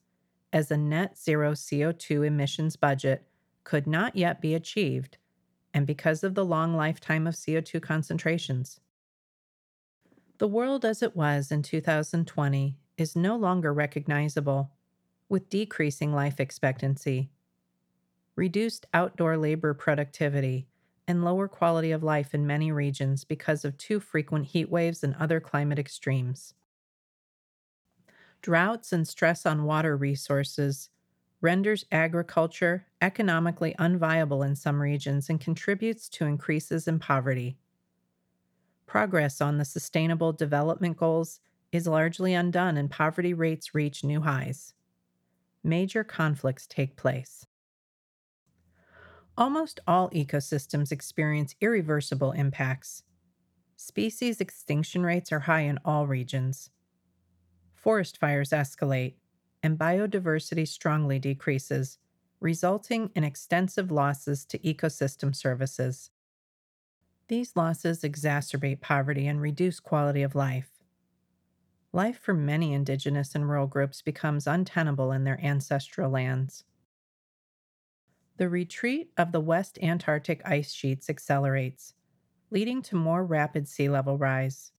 as 0.52 0.70
a 0.70 0.76
net 0.76 1.18
zero 1.18 1.52
CO2 1.52 2.26
emissions 2.26 2.76
budget 2.76 3.26
could 3.64 3.86
not 3.86 4.16
yet 4.16 4.40
be 4.40 4.54
achieved, 4.54 5.18
and 5.74 5.86
because 5.86 6.24
of 6.24 6.34
the 6.34 6.44
long 6.44 6.74
lifetime 6.74 7.26
of 7.26 7.34
CO2 7.34 7.80
concentrations. 7.80 8.80
The 10.38 10.48
world 10.48 10.84
as 10.84 11.02
it 11.02 11.14
was 11.14 11.52
in 11.52 11.62
2020 11.62 12.76
is 12.96 13.14
no 13.14 13.36
longer 13.36 13.72
recognizable, 13.72 14.70
with 15.28 15.50
decreasing 15.50 16.12
life 16.12 16.40
expectancy, 16.40 17.30
reduced 18.34 18.86
outdoor 18.94 19.36
labor 19.36 19.74
productivity, 19.74 20.66
and 21.06 21.24
lower 21.24 21.48
quality 21.48 21.90
of 21.90 22.02
life 22.02 22.34
in 22.34 22.46
many 22.46 22.70
regions 22.72 23.24
because 23.24 23.64
of 23.64 23.76
too 23.78 24.00
frequent 24.00 24.46
heat 24.46 24.70
waves 24.70 25.02
and 25.02 25.14
other 25.16 25.40
climate 25.40 25.78
extremes. 25.78 26.54
Droughts 28.42 28.92
and 28.92 29.06
stress 29.06 29.44
on 29.44 29.64
water 29.64 29.96
resources 29.96 30.88
renders 31.40 31.84
agriculture 31.90 32.86
economically 33.00 33.74
unviable 33.78 34.46
in 34.46 34.54
some 34.54 34.80
regions 34.80 35.28
and 35.30 35.40
contributes 35.40 36.08
to 36.10 36.26
increases 36.26 36.86
in 36.86 36.98
poverty 36.98 37.56
progress 38.90 39.40
on 39.40 39.56
the 39.56 39.64
Sustainable 39.64 40.32
Development 40.32 40.96
Goals 40.96 41.38
is 41.70 41.86
largely 41.86 42.34
undone 42.34 42.76
and 42.76 42.90
poverty 42.90 43.32
rates 43.32 43.72
reach 43.72 44.02
new 44.02 44.20
highs. 44.20 44.74
Major 45.62 46.02
conflicts 46.02 46.66
take 46.66 46.96
place. 46.96 47.46
Almost 49.40 49.80
all 49.86 50.10
ecosystems 50.10 50.92
experience 50.92 51.54
irreversible 51.62 52.32
impacts. 52.32 53.04
Species 53.74 54.38
extinction 54.38 55.02
rates 55.02 55.32
are 55.32 55.40
high 55.40 55.62
in 55.62 55.78
all 55.82 56.06
regions. 56.06 56.68
Forest 57.74 58.18
fires 58.18 58.50
escalate, 58.50 59.14
and 59.62 59.78
biodiversity 59.78 60.68
strongly 60.68 61.18
decreases, 61.18 61.96
resulting 62.38 63.10
in 63.14 63.24
extensive 63.24 63.90
losses 63.90 64.44
to 64.44 64.58
ecosystem 64.58 65.34
services. 65.34 66.10
These 67.28 67.56
losses 67.56 68.02
exacerbate 68.02 68.82
poverty 68.82 69.26
and 69.26 69.40
reduce 69.40 69.80
quality 69.80 70.20
of 70.20 70.34
life. 70.34 70.68
Life 71.94 72.18
for 72.18 72.34
many 72.34 72.74
indigenous 72.74 73.34
and 73.34 73.48
rural 73.48 73.66
groups 73.66 74.02
becomes 74.02 74.46
untenable 74.46 75.12
in 75.12 75.24
their 75.24 75.42
ancestral 75.42 76.10
lands. 76.10 76.64
The 78.40 78.48
retreat 78.48 79.12
of 79.18 79.32
the 79.32 79.40
West 79.40 79.78
Antarctic 79.82 80.40
ice 80.46 80.72
sheets 80.72 81.10
accelerates, 81.10 81.92
leading 82.50 82.80
to 82.84 82.96
more 82.96 83.22
rapid 83.22 83.68
sea 83.68 83.90
level 83.90 84.16
rise. 84.16 84.72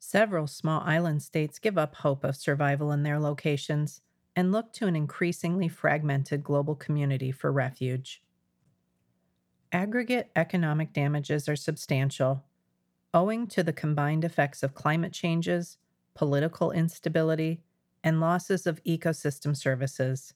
Several 0.00 0.48
small 0.48 0.80
island 0.84 1.22
states 1.22 1.60
give 1.60 1.78
up 1.78 1.94
hope 1.94 2.24
of 2.24 2.34
survival 2.34 2.90
in 2.90 3.04
their 3.04 3.20
locations 3.20 4.00
and 4.34 4.50
look 4.50 4.72
to 4.72 4.88
an 4.88 4.96
increasingly 4.96 5.68
fragmented 5.68 6.42
global 6.42 6.74
community 6.74 7.30
for 7.30 7.52
refuge 7.52 8.24
aggregate 9.70 10.32
economic 10.34 10.92
damages 10.92 11.48
are 11.48 11.54
substantial, 11.54 12.42
owing 13.14 13.46
to 13.46 13.62
the 13.62 13.72
combined 13.72 14.24
effects 14.24 14.64
of 14.64 14.74
climate 14.74 15.12
changes, 15.12 15.76
political 16.14 16.72
instability, 16.72 17.60
and 18.02 18.18
losses 18.18 18.66
of 18.66 18.82
ecosystem 18.82 19.56
services. 19.56 20.34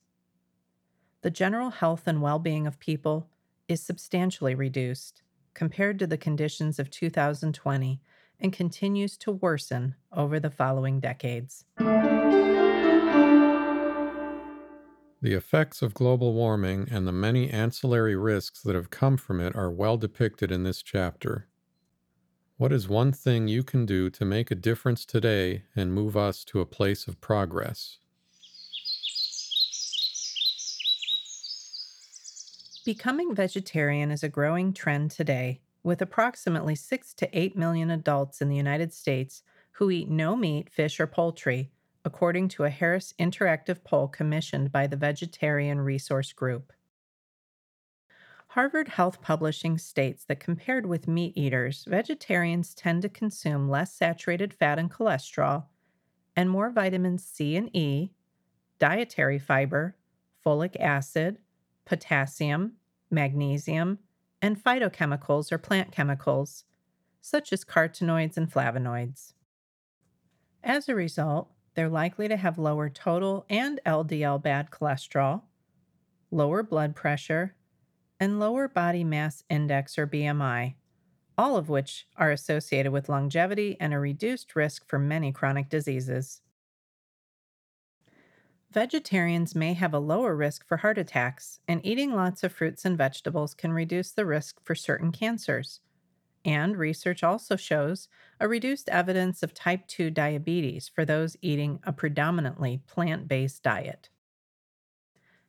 The 1.22 1.30
general 1.30 1.68
health 1.68 2.04
and 2.06 2.22
well 2.22 2.38
being 2.38 2.66
of 2.66 2.80
people 2.80 3.28
is 3.68 3.82
substantially 3.82 4.54
reduced 4.54 5.22
compared 5.52 5.98
to 5.98 6.06
the 6.06 6.16
conditions 6.16 6.78
of 6.78 6.90
2020 6.90 8.00
and 8.38 8.52
continues 8.54 9.18
to 9.18 9.32
worsen 9.32 9.96
over 10.12 10.40
the 10.40 10.48
following 10.50 10.98
decades. 10.98 11.66
The 15.22 15.34
effects 15.34 15.82
of 15.82 15.92
global 15.92 16.32
warming 16.32 16.88
and 16.90 17.06
the 17.06 17.12
many 17.12 17.50
ancillary 17.50 18.16
risks 18.16 18.62
that 18.62 18.74
have 18.74 18.88
come 18.88 19.18
from 19.18 19.40
it 19.40 19.54
are 19.54 19.70
well 19.70 19.98
depicted 19.98 20.50
in 20.50 20.62
this 20.62 20.82
chapter. 20.82 21.48
What 22.56 22.72
is 22.72 22.88
one 22.88 23.12
thing 23.12 23.46
you 23.46 23.62
can 23.62 23.84
do 23.84 24.08
to 24.08 24.24
make 24.24 24.50
a 24.50 24.54
difference 24.54 25.04
today 25.04 25.64
and 25.76 25.92
move 25.92 26.16
us 26.16 26.44
to 26.44 26.60
a 26.60 26.66
place 26.66 27.06
of 27.06 27.20
progress? 27.20 27.98
Becoming 32.90 33.36
vegetarian 33.36 34.10
is 34.10 34.24
a 34.24 34.28
growing 34.28 34.72
trend 34.72 35.12
today, 35.12 35.60
with 35.84 36.02
approximately 36.02 36.74
6 36.74 37.14
to 37.14 37.38
8 37.38 37.56
million 37.56 37.88
adults 37.88 38.42
in 38.42 38.48
the 38.48 38.56
United 38.56 38.92
States 38.92 39.44
who 39.74 39.92
eat 39.92 40.10
no 40.10 40.34
meat, 40.34 40.68
fish, 40.68 40.98
or 40.98 41.06
poultry, 41.06 41.70
according 42.04 42.48
to 42.48 42.64
a 42.64 42.68
Harris 42.68 43.14
Interactive 43.16 43.84
poll 43.84 44.08
commissioned 44.08 44.72
by 44.72 44.88
the 44.88 44.96
Vegetarian 44.96 45.80
Resource 45.80 46.32
Group. 46.32 46.72
Harvard 48.48 48.88
Health 48.88 49.22
Publishing 49.22 49.78
states 49.78 50.24
that 50.24 50.40
compared 50.40 50.84
with 50.84 51.06
meat 51.06 51.36
eaters, 51.36 51.84
vegetarians 51.88 52.74
tend 52.74 53.02
to 53.02 53.08
consume 53.08 53.70
less 53.70 53.94
saturated 53.94 54.52
fat 54.52 54.80
and 54.80 54.90
cholesterol, 54.90 55.66
and 56.34 56.50
more 56.50 56.70
vitamins 56.70 57.24
C 57.24 57.54
and 57.54 57.70
E, 57.72 58.10
dietary 58.80 59.38
fiber, 59.38 59.94
folic 60.44 60.74
acid, 60.80 61.38
potassium, 61.84 62.72
magnesium, 63.10 63.98
and 64.42 64.62
phytochemicals 64.62 65.52
or 65.52 65.58
plant 65.58 65.92
chemicals, 65.92 66.64
such 67.20 67.52
as 67.52 67.64
carotenoids 67.64 68.36
and 68.36 68.50
flavonoids. 68.50 69.34
As 70.62 70.88
a 70.88 70.94
result, 70.94 71.50
they're 71.74 71.88
likely 71.88 72.28
to 72.28 72.36
have 72.36 72.58
lower 72.58 72.88
total 72.88 73.44
and 73.48 73.80
LDL 73.86 74.42
bad 74.42 74.70
cholesterol, 74.70 75.42
lower 76.30 76.62
blood 76.62 76.94
pressure, 76.94 77.54
and 78.18 78.38
lower 78.38 78.68
body 78.68 79.04
mass 79.04 79.44
index 79.48 79.98
or 79.98 80.06
BMI, 80.06 80.74
all 81.38 81.56
of 81.56 81.68
which 81.68 82.06
are 82.16 82.30
associated 82.30 82.92
with 82.92 83.08
longevity 83.08 83.76
and 83.80 83.94
a 83.94 83.98
reduced 83.98 84.54
risk 84.54 84.86
for 84.86 84.98
many 84.98 85.32
chronic 85.32 85.70
diseases. 85.70 86.42
Vegetarians 88.72 89.56
may 89.56 89.72
have 89.74 89.92
a 89.92 89.98
lower 89.98 90.36
risk 90.36 90.64
for 90.64 90.76
heart 90.76 90.96
attacks, 90.96 91.58
and 91.66 91.84
eating 91.84 92.14
lots 92.14 92.44
of 92.44 92.52
fruits 92.52 92.84
and 92.84 92.96
vegetables 92.96 93.52
can 93.52 93.72
reduce 93.72 94.12
the 94.12 94.24
risk 94.24 94.64
for 94.64 94.76
certain 94.76 95.10
cancers. 95.10 95.80
And 96.44 96.76
research 96.76 97.24
also 97.24 97.56
shows 97.56 98.08
a 98.38 98.46
reduced 98.46 98.88
evidence 98.88 99.42
of 99.42 99.52
type 99.52 99.88
2 99.88 100.10
diabetes 100.10 100.88
for 100.88 101.04
those 101.04 101.36
eating 101.42 101.80
a 101.82 101.92
predominantly 101.92 102.80
plant 102.86 103.26
based 103.26 103.64
diet. 103.64 104.08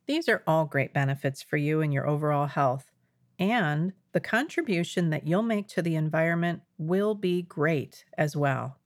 These 0.08 0.28
are 0.28 0.44
all 0.48 0.66
great 0.66 0.92
benefits 0.92 1.44
for 1.44 1.58
you 1.58 1.82
and 1.82 1.94
your 1.94 2.08
overall 2.08 2.48
health, 2.48 2.92
and 3.38 3.94
the 4.14 4.20
contribution 4.20 5.12
that 5.12 5.28
you'll 5.28 5.44
make 5.44 5.68
to 5.70 5.84
the 5.84 5.96
environment 5.96 6.64
will 6.80 7.14
be 7.14 7.44
great 7.44 8.04
as 8.18 8.36
well. 8.36 8.81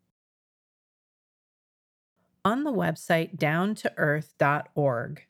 On 2.45 2.63
the 2.63 2.71
website 2.71 3.37
downtoearth.org, 3.37 5.25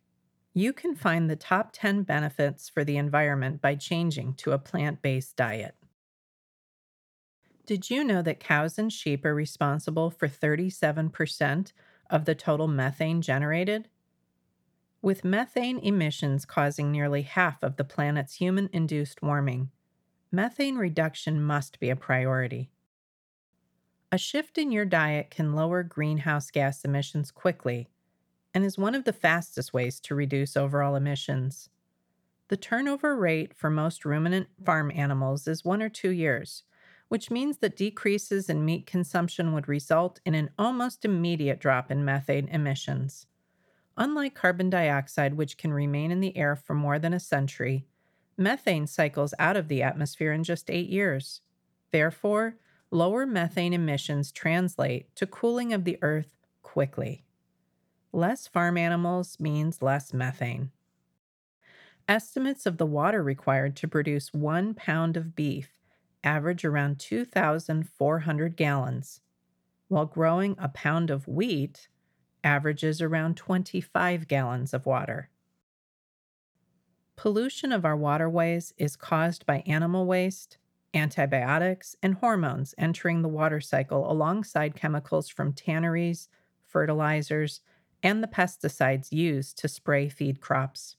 you 0.54 0.73
can 0.73 0.95
find 0.95 1.30
the 1.30 1.38
top 1.38 1.69
10 1.71 2.04
benefits 2.04 2.67
for 2.67 2.84
the 2.84 2.97
environment 2.97 3.62
by 3.62 3.75
changing 3.75 4.34
to 4.34 4.51
a 4.51 4.60
plant 4.60 5.01
based 5.01 5.38
diet. 5.38 5.75
Did 7.65 7.89
you 7.89 8.04
know 8.04 8.21
that 8.21 8.41
cows 8.41 8.78
and 8.78 8.91
sheep 8.91 9.23
are 9.23 9.34
responsible 9.34 10.12
for 10.12 10.28
37% 10.28 11.71
of 12.10 12.25
the 12.25 12.36
total 12.36 12.67
methane 12.67 13.21
generated? 13.21 13.88
With 15.01 15.23
methane 15.23 15.80
emissions 15.80 16.45
causing 16.45 16.91
nearly 16.91 17.21
half 17.21 17.63
of 17.63 17.78
the 17.78 17.86
planet's 17.86 18.36
human 18.36 18.69
induced 18.73 19.21
warming, 19.21 19.71
methane 20.34 20.75
reduction 20.75 21.41
must 21.41 21.80
be 21.80 21.89
a 21.89 21.95
priority. 21.95 22.71
A 24.15 24.17
shift 24.17 24.58
in 24.58 24.71
your 24.71 24.86
diet 24.86 25.30
can 25.30 25.56
lower 25.56 25.84
greenhouse 25.84 26.49
gas 26.49 26.86
emissions 26.86 27.32
quickly 27.32 27.89
and 28.54 28.63
is 28.63 28.78
one 28.78 28.95
of 28.95 29.04
the 29.04 29.12
fastest 29.12 29.73
ways 29.73 29.99
to 29.99 30.15
reduce 30.15 30.56
overall 30.56 30.95
emissions. 30.95 31.67
The 32.47 32.56
turnover 32.56 33.17
rate 33.17 33.54
for 33.54 33.69
most 33.69 34.06
ruminant 34.06 34.47
farm 34.63 34.89
animals 34.95 35.49
is 35.49 35.65
one 35.65 35.82
or 35.82 35.89
two 35.89 36.12
years, 36.12 36.63
which 37.10 37.30
means 37.30 37.58
that 37.58 37.75
decreases 37.75 38.49
in 38.49 38.63
meat 38.63 38.86
consumption 38.86 39.51
would 39.51 39.67
result 39.67 40.21
in 40.25 40.34
an 40.34 40.49
almost 40.58 41.04
immediate 41.04 41.60
drop 41.60 41.91
in 41.91 42.06
methane 42.06 42.47
emissions. 42.47 43.28
Unlike 43.97 44.34
carbon 44.34 44.69
dioxide, 44.69 45.34
which 45.34 45.58
can 45.58 45.73
remain 45.73 46.10
in 46.10 46.21
the 46.21 46.38
air 46.38 46.56
for 46.56 46.73
more 46.73 46.99
than 46.99 47.13
a 47.13 47.19
century, 47.19 47.86
methane 48.38 48.88
cycles 48.88 49.34
out 49.39 49.58
of 49.58 49.67
the 49.67 49.84
atmosphere 49.84 50.32
in 50.32 50.45
just 50.45 50.71
eight 50.71 50.88
years. 50.88 51.41
Therefore, 51.91 52.56
lower 52.95 53.25
methane 53.25 53.73
emissions 53.73 54.31
translate 54.31 55.13
to 55.15 55.27
cooling 55.27 55.73
of 55.73 55.84
the 55.84 55.99
earth 56.01 56.38
quickly. 56.63 57.25
Less 58.13 58.47
farm 58.47 58.77
animals 58.77 59.38
means 59.39 59.81
less 59.81 60.13
methane. 60.13 60.71
Estimates 62.08 62.65
of 62.65 62.77
the 62.77 62.86
water 62.86 63.21
required 63.21 63.75
to 63.75 63.88
produce 63.88 64.34
one 64.34 64.73
pound 64.73 65.17
of 65.17 65.36
beef 65.36 65.71
average 66.23 66.63
around 66.63 66.97
2,400 66.99 68.55
gallons, 68.55 69.21
while 69.89 70.05
growing 70.05 70.55
a 70.58 70.69
pound 70.69 71.12
of 71.12 71.27
wheat 71.27 71.89
averages 72.43 73.01
around 73.01 73.36
25 73.36 74.27
gallons 74.27 74.73
of 74.73 74.86
water. 74.86 75.29
Pollution 77.15 77.71
of 77.71 77.86
our 77.86 77.97
waterways 77.97 78.73
is 78.77 78.95
caused 78.95 79.45
by 79.45 79.63
animal 79.65 80.05
waste, 80.05 80.58
antibiotics, 80.95 81.95
and 82.01 82.15
hormones 82.15 82.73
entering 82.77 83.21
the 83.21 83.27
water 83.27 83.60
cycle 83.60 84.10
alongside 84.10 84.75
chemicals 84.75 85.29
from 85.29 85.53
tanneries, 85.53 86.29
fertilizers, 86.63 87.62
and 88.01 88.23
the 88.23 88.27
pesticides 88.27 89.12
used 89.12 89.58
to 89.58 89.67
spray 89.67 90.10
feed 90.10 90.41
crops. 90.41 90.95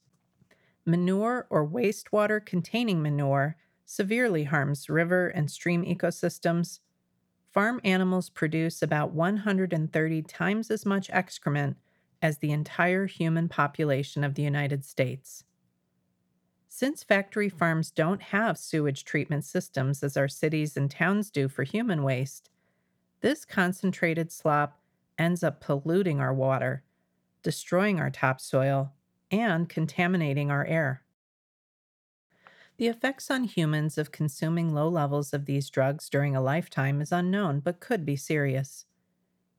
Manure 0.85 1.47
or 1.49 1.67
wastewater 1.67 2.43
containing 2.45 3.01
manure 3.01 3.57
severely 3.85 4.43
harms 4.43 4.89
river 4.89 5.27
and 5.29 5.49
stream 5.49 5.83
ecosystems. 5.83 6.79
Farm 7.53 7.81
animals 7.83 8.29
produce 8.29 8.81
about 8.81 9.13
130 9.13 10.21
times 10.23 10.69
as 10.69 10.85
much 10.85 11.09
excrement 11.09 11.77
as 12.21 12.37
the 12.37 12.51
entire 12.51 13.05
human 13.05 13.47
population 13.47 14.23
of 14.23 14.35
the 14.35 14.43
United 14.43 14.83
States. 14.85 15.43
Since 16.67 17.03
factory 17.03 17.49
farms 17.49 17.91
don't 17.91 18.21
have 18.21 18.57
sewage 18.57 19.03
treatment 19.05 19.45
systems 19.45 20.03
as 20.03 20.17
our 20.17 20.27
cities 20.27 20.77
and 20.77 20.91
towns 20.91 21.31
do 21.31 21.47
for 21.47 21.63
human 21.63 22.03
waste, 22.03 22.49
this 23.21 23.45
concentrated 23.45 24.31
slop 24.31 24.79
ends 25.17 25.43
up 25.43 25.59
polluting 25.59 26.19
our 26.19 26.33
water, 26.33 26.83
destroying 27.41 27.99
our 27.99 28.09
topsoil, 28.09 28.93
and 29.31 29.67
contaminating 29.67 30.51
our 30.51 30.65
air. 30.65 31.01
The 32.77 32.87
effects 32.87 33.31
on 33.31 33.45
humans 33.45 33.97
of 33.97 34.11
consuming 34.11 34.71
low 34.73 34.87
levels 34.87 35.33
of 35.33 35.45
these 35.45 35.69
drugs 35.69 36.09
during 36.09 36.35
a 36.35 36.41
lifetime 36.41 37.01
is 37.01 37.11
unknown 37.11 37.59
but 37.61 37.79
could 37.79 38.05
be 38.05 38.15
serious. 38.15 38.85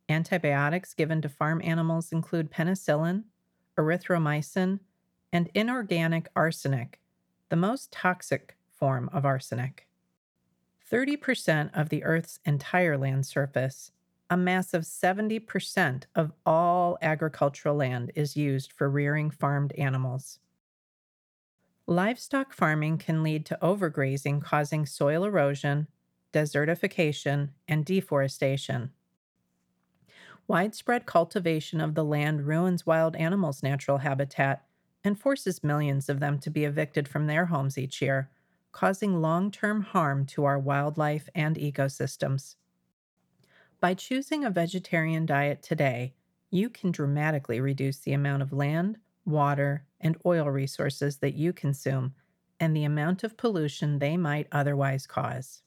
Antibiotics 0.08 0.94
given 0.94 1.20
to 1.22 1.28
farm 1.28 1.60
animals 1.64 2.12
include 2.12 2.52
penicillin, 2.52 3.24
erythromycin, 3.76 4.78
and 5.32 5.50
inorganic 5.54 6.28
arsenic, 6.34 7.00
the 7.48 7.56
most 7.56 7.92
toxic 7.92 8.56
form 8.70 9.08
of 9.12 9.24
arsenic. 9.24 9.86
30% 10.90 11.70
of 11.74 11.88
the 11.88 12.02
Earth's 12.04 12.40
entire 12.44 12.96
land 12.96 13.26
surface, 13.26 13.90
a 14.30 14.36
massive 14.36 14.82
70% 14.82 16.04
of 16.14 16.32
all 16.46 16.98
agricultural 17.02 17.76
land, 17.76 18.12
is 18.14 18.36
used 18.36 18.72
for 18.72 18.88
rearing 18.88 19.30
farmed 19.30 19.72
animals. 19.72 20.38
Livestock 21.86 22.52
farming 22.52 22.98
can 22.98 23.22
lead 23.22 23.46
to 23.46 23.58
overgrazing, 23.62 24.42
causing 24.42 24.84
soil 24.84 25.24
erosion, 25.24 25.88
desertification, 26.32 27.50
and 27.66 27.84
deforestation. 27.84 28.92
Widespread 30.46 31.06
cultivation 31.06 31.80
of 31.80 31.94
the 31.94 32.04
land 32.04 32.46
ruins 32.46 32.86
wild 32.86 33.16
animals' 33.16 33.62
natural 33.62 33.98
habitat 33.98 34.64
and 35.04 35.18
forces 35.18 35.64
millions 35.64 36.08
of 36.08 36.20
them 36.20 36.38
to 36.40 36.50
be 36.50 36.64
evicted 36.64 37.08
from 37.08 37.26
their 37.26 37.46
homes 37.46 37.78
each 37.78 38.02
year, 38.02 38.30
causing 38.72 39.20
long 39.20 39.50
term 39.50 39.82
harm 39.82 40.26
to 40.26 40.44
our 40.44 40.58
wildlife 40.58 41.28
and 41.34 41.56
ecosystems. 41.56 42.56
By 43.80 43.94
choosing 43.94 44.44
a 44.44 44.50
vegetarian 44.50 45.24
diet 45.24 45.62
today, 45.62 46.14
you 46.50 46.68
can 46.68 46.90
dramatically 46.90 47.60
reduce 47.60 47.98
the 47.98 48.12
amount 48.12 48.42
of 48.42 48.52
land, 48.52 48.98
water, 49.24 49.84
and 50.00 50.16
oil 50.24 50.46
resources 50.46 51.18
that 51.18 51.34
you 51.34 51.52
consume 51.52 52.14
and 52.60 52.74
the 52.74 52.84
amount 52.84 53.22
of 53.22 53.36
pollution 53.36 53.98
they 53.98 54.16
might 54.16 54.48
otherwise 54.50 55.06
cause. 55.06 55.62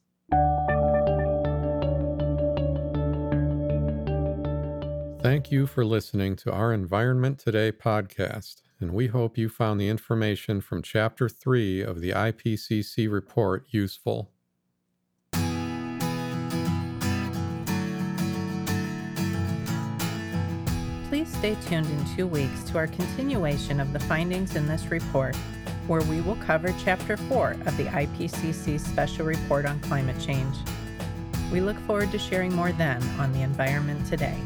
Thank 5.22 5.52
you 5.52 5.68
for 5.68 5.86
listening 5.86 6.36
to 6.38 6.52
our 6.52 6.74
Environment 6.74 7.38
Today 7.38 7.72
podcast 7.72 8.64
and 8.82 8.92
we 8.94 9.08
hope 9.08 9.38
you 9.38 9.48
found 9.48 9.80
the 9.80 9.88
information 9.88 10.60
from 10.60 10.82
Chapter 10.82 11.30
3 11.30 11.82
of 11.82 12.02
the 12.02 12.10
IPCC 12.10 13.10
report 13.12 13.66
useful. 13.70 14.32
Please 21.10 21.32
stay 21.38 21.56
tuned 21.68 21.86
in 21.86 22.16
two 22.16 22.26
weeks 22.26 22.64
to 22.64 22.78
our 22.78 22.88
continuation 22.88 23.80
of 23.80 23.94
the 23.94 24.00
findings 24.00 24.56
in 24.56 24.68
this 24.68 24.86
report, 24.90 25.36
where 25.88 26.02
we 26.04 26.22
will 26.22 26.38
cover 26.38 26.74
Chapter 26.84 27.18
4 27.18 27.52
of 27.66 27.78
the 27.78 27.86
IPCC 27.86 28.80
Special 28.80 29.26
Report 29.26 29.66
on 29.66 29.80
Climate 29.82 30.20
Change. 30.20 30.56
We 31.52 31.62
look 31.62 31.78
forward 31.82 32.12
to 32.12 32.20
sharing 32.20 32.56
more 32.56 32.72
then 32.72 33.04
on 33.20 33.34
the 33.34 33.42
environment 33.42 34.08
today. 34.08 34.38